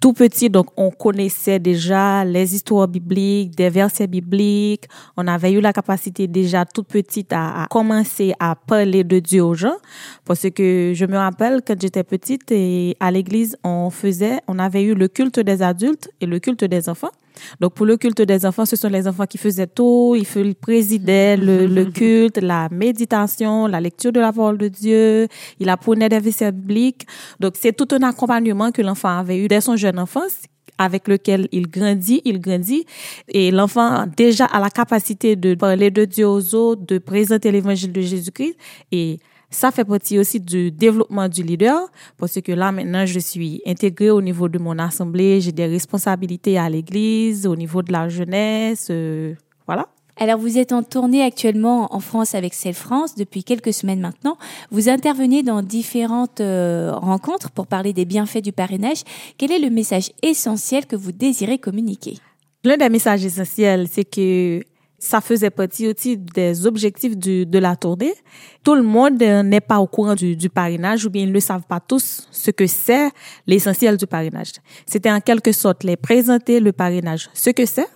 Tout 0.00 0.12
petit, 0.14 0.50
donc 0.50 0.66
on 0.76 0.90
connaissait 0.90 1.60
déjà 1.60 2.24
les 2.24 2.56
histoires 2.56 2.88
bibliques, 2.88 3.54
des 3.54 3.70
versets 3.70 4.08
bibliques. 4.08 4.86
On 5.16 5.28
avait 5.28 5.52
eu 5.52 5.60
la 5.60 5.72
capacité 5.72 6.26
déjà 6.26 6.64
toute 6.64 6.88
petite 6.88 7.32
à, 7.32 7.62
à 7.62 7.66
commencer 7.68 8.32
à 8.40 8.56
parler 8.56 9.04
de 9.04 9.20
Dieu 9.20 9.44
aux 9.44 9.54
gens. 9.54 9.76
Parce 10.24 10.50
que 10.50 10.92
je 10.94 11.06
me 11.06 11.16
rappelle 11.16 11.60
quand 11.64 11.80
j'étais 11.80 12.02
petite 12.02 12.50
et 12.50 12.96
à 12.98 13.12
l'église, 13.12 13.56
on 13.62 13.90
faisait, 13.90 14.40
on 14.48 14.58
avait 14.58 14.82
eu 14.82 14.94
le 14.94 15.06
culte 15.06 15.38
des 15.38 15.62
adultes 15.62 16.10
et 16.20 16.26
le 16.26 16.40
culte 16.40 16.64
des 16.64 16.88
enfants. 16.88 17.12
Donc 17.60 17.74
pour 17.74 17.86
le 17.86 17.96
culte 17.96 18.22
des 18.22 18.46
enfants, 18.46 18.64
ce 18.64 18.76
sont 18.76 18.88
les 18.88 19.06
enfants 19.06 19.26
qui 19.26 19.38
faisaient 19.38 19.66
tout, 19.66 20.16
ils 20.16 20.54
présidaient 20.54 21.36
le, 21.36 21.66
le 21.66 21.84
culte, 21.86 22.38
la 22.38 22.68
méditation, 22.70 23.66
la 23.66 23.80
lecture 23.80 24.12
de 24.12 24.20
la 24.20 24.32
parole 24.32 24.58
de 24.58 24.68
Dieu, 24.68 25.28
il 25.58 25.68
apprenait 25.68 26.08
des 26.08 26.20
versets 26.20 26.52
bibliques. 26.52 27.06
Donc 27.40 27.54
c'est 27.60 27.72
tout 27.72 27.88
un 27.92 28.02
accompagnement 28.02 28.70
que 28.70 28.82
l'enfant 28.82 29.18
avait 29.18 29.38
eu 29.38 29.48
dès 29.48 29.60
son 29.60 29.76
jeune 29.76 29.98
enfance 29.98 30.42
avec 30.78 31.06
lequel 31.08 31.48
il 31.52 31.70
grandit, 31.70 32.20
il 32.24 32.40
grandit, 32.40 32.84
et 33.28 33.50
l'enfant 33.50 34.06
déjà 34.16 34.46
a 34.46 34.58
la 34.58 34.70
capacité 34.70 35.36
de 35.36 35.54
parler 35.54 35.90
de 35.90 36.04
Dieu 36.04 36.26
aux 36.26 36.54
autres, 36.54 36.84
de 36.84 36.98
présenter 36.98 37.52
l'évangile 37.52 37.92
de 37.92 38.00
Jésus-Christ, 38.00 38.56
et 38.90 39.20
ça 39.54 39.70
fait 39.70 39.84
partie 39.84 40.18
aussi 40.18 40.40
du 40.40 40.70
développement 40.70 41.28
du 41.28 41.42
leader, 41.42 41.80
parce 42.18 42.40
que 42.40 42.52
là 42.52 42.72
maintenant 42.72 43.06
je 43.06 43.18
suis 43.18 43.62
intégrée 43.66 44.10
au 44.10 44.20
niveau 44.20 44.48
de 44.48 44.58
mon 44.58 44.78
assemblée, 44.78 45.40
j'ai 45.40 45.52
des 45.52 45.66
responsabilités 45.66 46.58
à 46.58 46.68
l'église, 46.68 47.46
au 47.46 47.56
niveau 47.56 47.80
de 47.82 47.92
la 47.92 48.08
jeunesse, 48.08 48.88
euh, 48.90 49.34
voilà. 49.66 49.86
Alors 50.16 50.38
vous 50.38 50.58
êtes 50.58 50.72
en 50.72 50.82
tournée 50.82 51.22
actuellement 51.22 51.94
en 51.94 52.00
France 52.00 52.34
avec 52.34 52.54
Celle 52.54 52.74
France 52.74 53.16
depuis 53.16 53.42
quelques 53.42 53.72
semaines 53.72 54.00
maintenant. 54.00 54.36
Vous 54.70 54.88
intervenez 54.88 55.42
dans 55.42 55.60
différentes 55.62 56.40
euh, 56.40 56.92
rencontres 56.94 57.50
pour 57.50 57.66
parler 57.66 57.92
des 57.92 58.04
bienfaits 58.04 58.42
du 58.42 58.52
parrainage. 58.52 59.02
Quel 59.38 59.50
est 59.50 59.58
le 59.58 59.70
message 59.70 60.12
essentiel 60.22 60.86
que 60.86 60.94
vous 60.94 61.10
désirez 61.10 61.58
communiquer? 61.58 62.18
L'un 62.62 62.76
des 62.76 62.88
messages 62.88 63.24
essentiels, 63.24 63.88
c'est 63.90 64.04
que 64.04 64.62
ça 65.04 65.20
faisait 65.20 65.50
partie 65.50 65.86
aussi 65.88 66.16
des 66.16 66.66
objectifs 66.66 67.16
du- 67.16 67.44
de 67.46 67.58
la 67.58 67.76
tournée. 67.76 68.14
Tout 68.62 68.74
le 68.74 68.82
monde 68.82 69.22
euh, 69.22 69.42
n'est 69.42 69.60
pas 69.60 69.78
au 69.78 69.86
courant 69.86 70.14
du, 70.14 70.34
du 70.34 70.48
parrainage 70.48 71.04
ou 71.04 71.10
bien 71.10 71.22
ils 71.24 71.32
ne 71.32 71.40
savent 71.40 71.66
pas 71.68 71.80
tous 71.80 72.26
ce 72.30 72.50
que 72.50 72.66
c'est 72.66 73.10
l'essentiel 73.46 73.96
du 73.96 74.06
parrainage. 74.06 74.52
C'était 74.86 75.10
en 75.12 75.20
quelque 75.20 75.52
sorte 75.52 75.84
les 75.84 75.96
présenter 75.96 76.58
le 76.60 76.72
parrainage, 76.72 77.28
ce 77.34 77.50
que 77.50 77.66
c'est, 77.66 77.86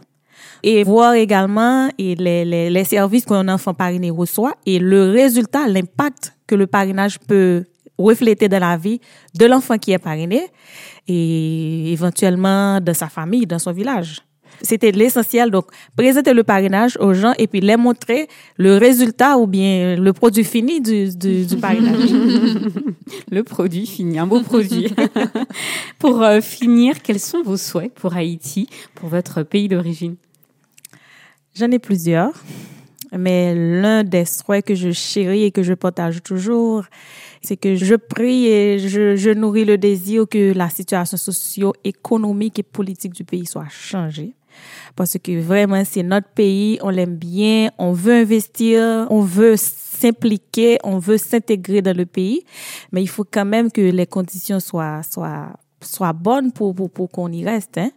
et 0.63 0.85
voir 0.85 1.15
également 1.15 1.89
les, 1.99 2.15
les, 2.45 2.69
les 2.71 2.85
services 2.85 3.25
qu'un 3.25 3.49
enfant 3.49 3.75
parrainé 3.75 4.11
reçoit 4.11 4.55
et 4.67 4.79
le 4.79 5.11
résultat, 5.11 5.67
l'impact 5.67 6.35
que 6.47 6.55
le 6.57 6.67
parrainage 6.67 7.19
peut 7.21 7.65
refléter 7.99 8.49
dans 8.49 8.61
la 8.61 8.77
vie 8.77 9.01
de 9.35 9.47
l'enfant 9.47 9.79
qui 9.79 9.93
est 9.93 9.99
parrainé 9.99 10.43
et 11.07 11.93
éventuellement 11.93 12.81
de 12.81 12.93
sa 12.93 13.09
famille, 13.09 13.47
dans 13.47 13.59
son 13.59 13.73
village. 13.73 14.21
C'était 14.63 14.93
l'essentiel. 14.93 15.51
Donc, 15.51 15.67
présenter 15.97 16.33
le 16.33 16.45
parrainage 16.45 16.97
aux 17.01 17.15
gens 17.15 17.33
et 17.39 17.47
puis 17.47 17.61
les 17.61 17.77
montrer 17.77 18.29
le 18.57 18.77
résultat 18.77 19.39
ou 19.39 19.47
bien 19.47 19.97
le 19.97 20.13
produit 20.13 20.45
fini 20.45 20.81
du, 20.81 21.15
du, 21.15 21.47
du 21.47 21.57
parrainage. 21.57 22.11
le 23.31 23.43
produit 23.43 23.87
fini, 23.87 24.19
un 24.19 24.27
beau 24.27 24.41
produit. 24.41 24.93
pour 25.99 26.23
euh, 26.23 26.41
finir, 26.41 27.03
quels 27.03 27.21
sont 27.21 27.43
vos 27.43 27.57
souhaits 27.57 27.93
pour 27.95 28.15
Haïti, 28.15 28.69
pour 28.95 29.09
votre 29.09 29.43
pays 29.43 29.69
d'origine? 29.69 30.17
J'en 31.55 31.71
ai 31.71 31.79
plusieurs, 31.79 32.33
mais 33.17 33.55
l'un 33.55 34.05
des 34.05 34.25
souhaits 34.25 34.65
que 34.65 34.75
je 34.75 34.93
chéris 34.93 35.45
et 35.45 35.51
que 35.51 35.63
je 35.63 35.75
partage 35.75 36.23
toujours, 36.23 36.85
c'est 37.43 37.57
que 37.57 37.75
je 37.75 37.95
prie 37.95 38.47
et 38.47 38.79
je, 38.79 39.17
je 39.17 39.31
nourris 39.31 39.65
le 39.65 39.79
désir 39.79 40.27
que 40.29 40.53
la 40.53 40.69
situation 40.69 41.17
socio-économique 41.17 42.59
et 42.59 42.63
politique 42.63 43.15
du 43.15 43.25
pays 43.25 43.47
soit 43.47 43.69
changée 43.71 44.35
parce 44.97 45.17
que 45.23 45.41
vraiment 45.41 45.83
c'est 45.85 46.03
notre 46.03 46.29
pays, 46.29 46.79
on 46.83 46.91
l'aime 46.91 47.17
bien, 47.17 47.71
on 47.79 47.93
veut 47.93 48.15
investir, 48.15 49.07
on 49.11 49.21
veut 49.21 49.57
s'impliquer, 49.57 50.79
on 50.85 50.99
veut 50.99 51.19
s'intégrer 51.19 51.83
dans 51.83 51.97
le 51.97 52.07
pays, 52.07 52.45
mais 52.93 53.03
il 53.03 53.09
faut 53.09 53.25
quand 53.25 53.45
même 53.45 53.71
que 53.71 53.81
les 53.81 54.07
conditions 54.07 54.61
soient 54.61 55.03
soient 55.03 55.53
soient 55.81 56.13
bonnes 56.13 56.53
pour 56.53 56.75
pour, 56.75 56.91
pour 56.91 57.11
qu'on 57.11 57.31
y 57.33 57.45
reste 57.45 57.79
hein. 57.79 57.91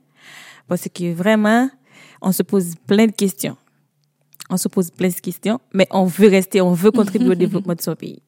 Parce 0.68 0.88
que 0.88 1.14
vraiment 1.14 1.70
on 2.22 2.32
se 2.32 2.44
pose 2.44 2.76
plein 2.88 3.08
de 3.08 3.12
questions. 3.12 3.58
On 4.50 4.58
se 4.58 4.68
pose 4.68 4.92
plein 4.92 5.10
de 5.10 5.14
questions, 5.14 5.60
mais 5.74 5.88
on 5.92 6.06
veut 6.06 6.28
rester, 6.28 6.62
on 6.62 6.74
veut 6.74 6.92
contribuer 6.92 7.30
au 7.30 7.36
développement 7.46 7.74
de 7.74 7.82
son 7.82 7.96
pays. 7.96 8.22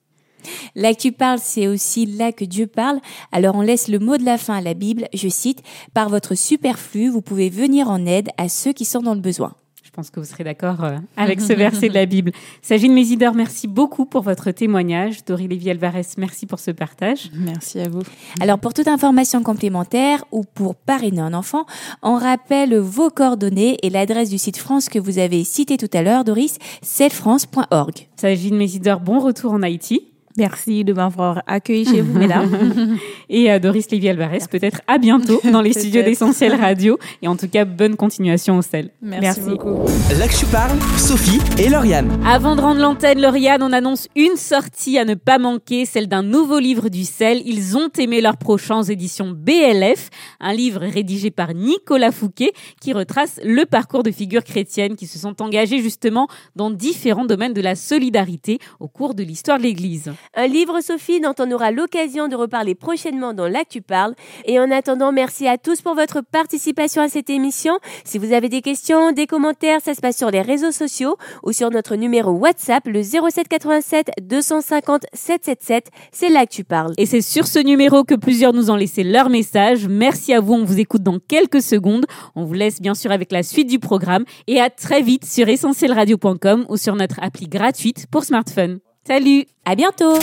Là 0.76 0.94
que 0.94 1.00
tu 1.00 1.12
parles, 1.12 1.40
c'est 1.42 1.68
aussi 1.68 2.06
là 2.06 2.32
que 2.32 2.46
Dieu 2.46 2.68
parle. 2.68 3.00
Alors 3.32 3.56
on 3.56 3.62
laisse 3.62 3.88
le 3.88 4.00
mot 4.00 4.18
de 4.18 4.26
la 4.26 4.38
fin 4.38 4.56
à 4.56 4.62
la 4.62 4.74
Bible. 4.74 5.08
Je 5.14 5.28
cite, 5.28 5.64
Par 5.94 6.10
votre 6.10 6.36
superflu, 6.36 7.10
vous 7.10 7.22
pouvez 7.22 7.50
venir 7.50 7.90
en 7.90 8.06
aide 8.06 8.30
à 8.38 8.50
ceux 8.50 8.74
qui 8.74 8.86
sont 8.86 9.02
dans 9.02 9.14
le 9.16 9.22
besoin. 9.22 9.54
Je 9.94 9.98
pense 9.98 10.10
que 10.10 10.20
vous 10.20 10.26
serez 10.26 10.44
d'accord 10.44 10.84
euh, 10.84 10.98
avec 11.18 11.40
ce 11.40 11.54
verset 11.54 11.88
de 11.88 11.94
la 11.94 12.08
Bible. 12.08 12.32
Sagine 12.64 12.94
Mésidor, 12.94 13.36
merci 13.36 13.68
beaucoup 13.68 14.08
pour 14.08 14.24
votre 14.24 14.50
témoignage. 14.50 15.24
Dory 15.24 15.48
Lévy 15.48 15.70
Alvarez, 15.70 16.08
merci 16.18 16.48
pour 16.48 16.60
ce 16.60 16.72
partage. 16.72 17.30
Merci 17.36 17.80
à 17.80 17.90
vous. 17.90 18.02
Alors 18.42 18.58
pour 18.58 18.74
toute 18.74 18.88
information 18.88 19.44
complémentaire 19.44 20.26
ou 20.32 20.46
pour 20.46 20.74
parrainer 20.74 21.22
un 21.22 21.36
enfant, 21.36 21.68
on 22.02 22.16
rappelle 22.16 22.76
vos 22.76 23.12
coordonnées 23.12 23.78
et 23.84 23.92
l'adresse 23.92 24.32
du 24.32 24.40
site 24.40 24.58
France 24.58 24.90
que 24.90 24.98
vous 24.98 25.20
avez 25.20 25.44
cité 25.44 25.78
tout 25.78 25.92
à 25.94 26.02
l'heure, 26.02 26.24
Doris, 26.24 26.58
cellefrance.org. 26.82 28.08
Sagine 28.16 28.58
Mésidor, 28.58 29.00
bon 29.00 29.20
retour 29.20 29.52
en 29.54 29.62
Haïti. 29.62 30.13
Merci 30.38 30.84
de 30.84 30.94
m'avoir 30.94 31.44
accueilli 31.46 31.86
chez 31.86 32.02
vous, 32.02 32.18
mesdames. 32.18 32.98
et 33.30 33.52
à 33.52 33.60
Doris 33.60 33.90
Lévy 33.92 34.10
Alvarez, 34.10 34.40
peut-être 34.50 34.82
à 34.88 34.98
bientôt 34.98 35.40
dans 35.52 35.62
les 35.62 35.74
studios 35.80 36.02
d'Essentiel 36.02 36.56
Radio. 36.56 36.98
Et 37.22 37.28
en 37.28 37.36
tout 37.36 37.48
cas, 37.48 37.66
bonne 37.66 37.96
continuation 37.96 38.58
au 38.58 38.64
sel. 38.64 38.90
Merci, 39.02 39.42
beaucoup. 39.42 39.86
Là 40.18 40.28
que 40.28 40.34
je 40.34 40.46
parle, 40.46 40.78
Sophie 40.98 41.40
et 41.60 41.70
Lauriane. 41.70 42.20
Avant 42.26 42.56
de 42.56 42.62
rendre 42.62 42.82
l'antenne, 42.82 43.22
Lauriane, 43.22 43.62
on 43.62 43.72
annonce 43.72 44.08
une 44.16 44.36
sortie 44.36 44.98
à 44.98 45.06
ne 45.06 45.14
pas 45.14 45.38
manquer, 45.38 45.86
celle 45.86 46.08
d'un 46.08 46.24
nouveau 46.24 46.58
livre 46.58 46.90
du 46.90 47.04
sel. 47.04 47.42
Ils 47.46 47.78
ont 47.78 47.90
aimé 48.00 48.20
leur 48.20 48.38
prochain 48.38 48.80
aux 48.80 48.84
éditions 48.84 49.32
BLF, 49.36 50.10
un 50.40 50.54
livre 50.54 50.82
rédigé 50.82 51.30
par 51.30 51.54
Nicolas 51.54 52.12
Fouquet 52.12 52.54
qui 52.82 52.94
retrace 52.94 53.40
le 53.44 53.66
parcours 53.66 54.02
de 54.02 54.12
figures 54.12 54.44
chrétiennes 54.44 54.96
qui 54.96 55.06
se 55.06 55.20
sont 55.20 55.42
engagées 55.42 55.80
justement 55.80 56.28
dans 56.56 56.72
différents 56.72 57.26
domaines 57.26 57.54
de 57.54 57.62
la 57.62 57.76
solidarité 57.76 58.58
au 58.80 58.88
cours 58.88 59.14
de 59.14 59.24
l'histoire 59.24 59.60
de 59.60 59.64
l'Église. 59.64 60.12
Un 60.36 60.48
livre, 60.48 60.82
Sophie, 60.82 61.20
dont 61.20 61.34
on 61.40 61.52
aura 61.52 61.72
l'occasion 61.72 62.28
de 62.28 62.36
reparler 62.36 62.76
prochainement 62.76 63.34
dans 63.34 63.48
L'Actu 63.48 63.82
Parle. 63.82 64.16
Et 64.46 64.60
en 64.60 64.72
attendant, 64.72 65.12
merci 65.12 65.48
à 65.48 65.58
tous 65.58 65.82
pour 65.82 65.96
votre 65.96 66.22
participation 66.22 67.02
à 67.02 67.10
cette 67.10 67.30
émission. 67.30 67.78
Si 68.04 68.18
vous 68.18 68.34
avez 68.34 68.50
des 68.50 68.62
questions, 68.62 69.12
des 69.12 69.28
commentaires, 69.28 69.82
ça 69.82 69.94
se 69.94 70.02
passe 70.02 70.18
sur 70.18 70.32
les 70.32 70.42
réseaux 70.42 70.72
sociaux 70.72 71.18
ou 71.44 71.52
sur 71.52 71.70
notre 71.72 71.96
numéro 71.96 72.32
WhatsApp, 72.32 72.86
le 72.88 73.02
0787 73.02 74.12
250 74.22 75.06
777. 75.14 75.90
C'est 76.12 76.30
Parle. 76.68 76.94
Et 76.98 77.06
c'est 77.06 77.22
sur 77.22 77.48
ce 77.48 77.60
numéro 77.60 78.04
que 78.04 78.16
plusieurs 78.16 78.54
nous 78.54 78.70
ont 78.70 78.76
laissé 78.76 79.04
leur 79.04 79.30
message. 79.30 79.88
Merci 79.88 80.34
à 80.34 80.40
vous, 80.40 80.54
on 80.54 80.64
vous 80.64 80.80
écoute 80.80 81.04
dans 81.04 81.20
quelques 81.20 81.62
secondes. 81.62 82.06
On 82.36 82.44
vous 82.44 82.54
laisse 82.54 82.82
bien 82.82 82.96
sûr 82.96 83.12
avec 83.12 83.32
la 83.32 83.44
suite 83.44 83.70
du 83.70 83.80
programme 83.80 84.26
et 84.48 84.60
à 84.60 84.70
très 84.70 85.02
vite 85.02 85.26
sur 85.26 85.48
essentielradio.com 85.48 86.66
ou 86.70 86.78
sur 86.78 86.96
notre 86.96 87.22
appli 87.22 87.48
gratuite 87.48 88.08
pour 88.12 88.24
smartphone. 88.24 88.80
Salut, 89.06 89.44
à 89.66 89.76
bientôt. 89.76 90.18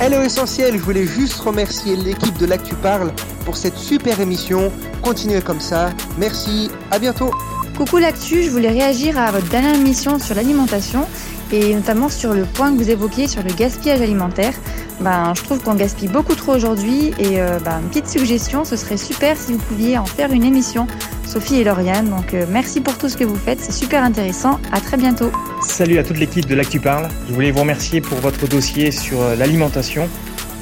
Hello 0.00 0.22
Essentiel, 0.22 0.78
je 0.78 0.82
voulais 0.82 1.06
juste 1.06 1.34
remercier 1.34 1.96
l'équipe 1.96 2.38
de 2.38 2.46
L'Actu 2.46 2.74
Parle 2.74 3.12
pour 3.44 3.58
cette 3.58 3.76
super 3.76 4.18
émission. 4.20 4.72
Continuez 5.02 5.42
comme 5.42 5.60
ça. 5.60 5.90
Merci, 6.16 6.70
à 6.90 6.98
bientôt. 6.98 7.32
Coucou 7.76 7.98
L'Actu, 7.98 8.42
je 8.42 8.50
voulais 8.50 8.70
réagir 8.70 9.18
à 9.18 9.30
votre 9.30 9.50
dernière 9.50 9.74
émission 9.74 10.18
sur 10.18 10.36
l'alimentation 10.36 11.06
et 11.52 11.74
notamment 11.74 12.08
sur 12.08 12.32
le 12.32 12.46
point 12.46 12.72
que 12.72 12.78
vous 12.78 12.88
évoquiez 12.88 13.28
sur 13.28 13.42
le 13.42 13.52
gaspillage 13.52 14.00
alimentaire. 14.00 14.54
Ben, 15.00 15.34
je 15.36 15.42
trouve 15.42 15.62
qu'on 15.62 15.74
gaspille 15.74 16.08
beaucoup 16.08 16.34
trop 16.34 16.54
aujourd'hui 16.54 17.12
et 17.18 17.42
euh, 17.42 17.58
ben, 17.58 17.80
une 17.82 17.88
petite 17.88 18.08
suggestion, 18.08 18.64
ce 18.64 18.76
serait 18.76 18.96
super 18.96 19.36
si 19.36 19.52
vous 19.52 19.58
pouviez 19.58 19.98
en 19.98 20.06
faire 20.06 20.32
une 20.32 20.44
émission, 20.44 20.86
Sophie 21.32 21.60
et 21.60 21.64
Lauriane. 21.64 22.10
Donc 22.10 22.34
euh, 22.34 22.44
merci 22.50 22.82
pour 22.82 22.98
tout 22.98 23.08
ce 23.08 23.16
que 23.16 23.24
vous 23.24 23.36
faites, 23.36 23.58
c'est 23.58 23.72
super 23.72 24.02
intéressant. 24.02 24.60
À 24.70 24.80
très 24.80 24.98
bientôt. 24.98 25.32
Salut 25.62 25.98
à 25.98 26.04
toute 26.04 26.18
l'équipe 26.18 26.44
de 26.44 26.54
l'Actu 26.54 26.78
Parle. 26.78 27.08
Je 27.26 27.32
voulais 27.32 27.50
vous 27.50 27.60
remercier 27.60 28.02
pour 28.02 28.18
votre 28.18 28.46
dossier 28.46 28.90
sur 28.90 29.22
euh, 29.22 29.34
l'alimentation. 29.34 30.10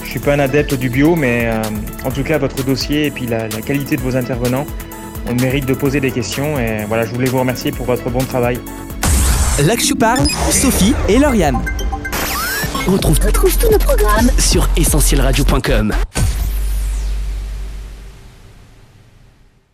Je 0.04 0.10
suis 0.10 0.20
pas 0.20 0.34
un 0.34 0.38
adepte 0.38 0.74
du 0.74 0.88
bio, 0.88 1.16
mais 1.16 1.46
euh, 1.46 1.62
en 2.04 2.10
tout 2.12 2.22
cas 2.22 2.38
votre 2.38 2.62
dossier 2.62 3.06
et 3.06 3.10
puis 3.10 3.26
la, 3.26 3.48
la 3.48 3.60
qualité 3.62 3.96
de 3.96 4.00
vos 4.02 4.16
intervenants, 4.16 4.64
on 5.28 5.34
mérite 5.34 5.66
de 5.66 5.74
poser 5.74 5.98
des 6.00 6.12
questions 6.12 6.58
et 6.58 6.84
voilà, 6.86 7.04
je 7.04 7.12
voulais 7.12 7.28
vous 7.28 7.40
remercier 7.40 7.72
pour 7.72 7.86
votre 7.86 8.08
bon 8.08 8.22
travail. 8.24 8.60
Je 9.58 9.94
parle, 9.94 10.26
Sophie 10.50 10.94
et 11.08 11.18
Lauriane. 11.18 11.60
On 12.86 12.92
retrouve 12.92 13.18
tous 13.18 13.70
nos 13.70 13.78
programmes 13.78 14.30
sur 14.38 14.68
essentielradio.com. 14.76 15.92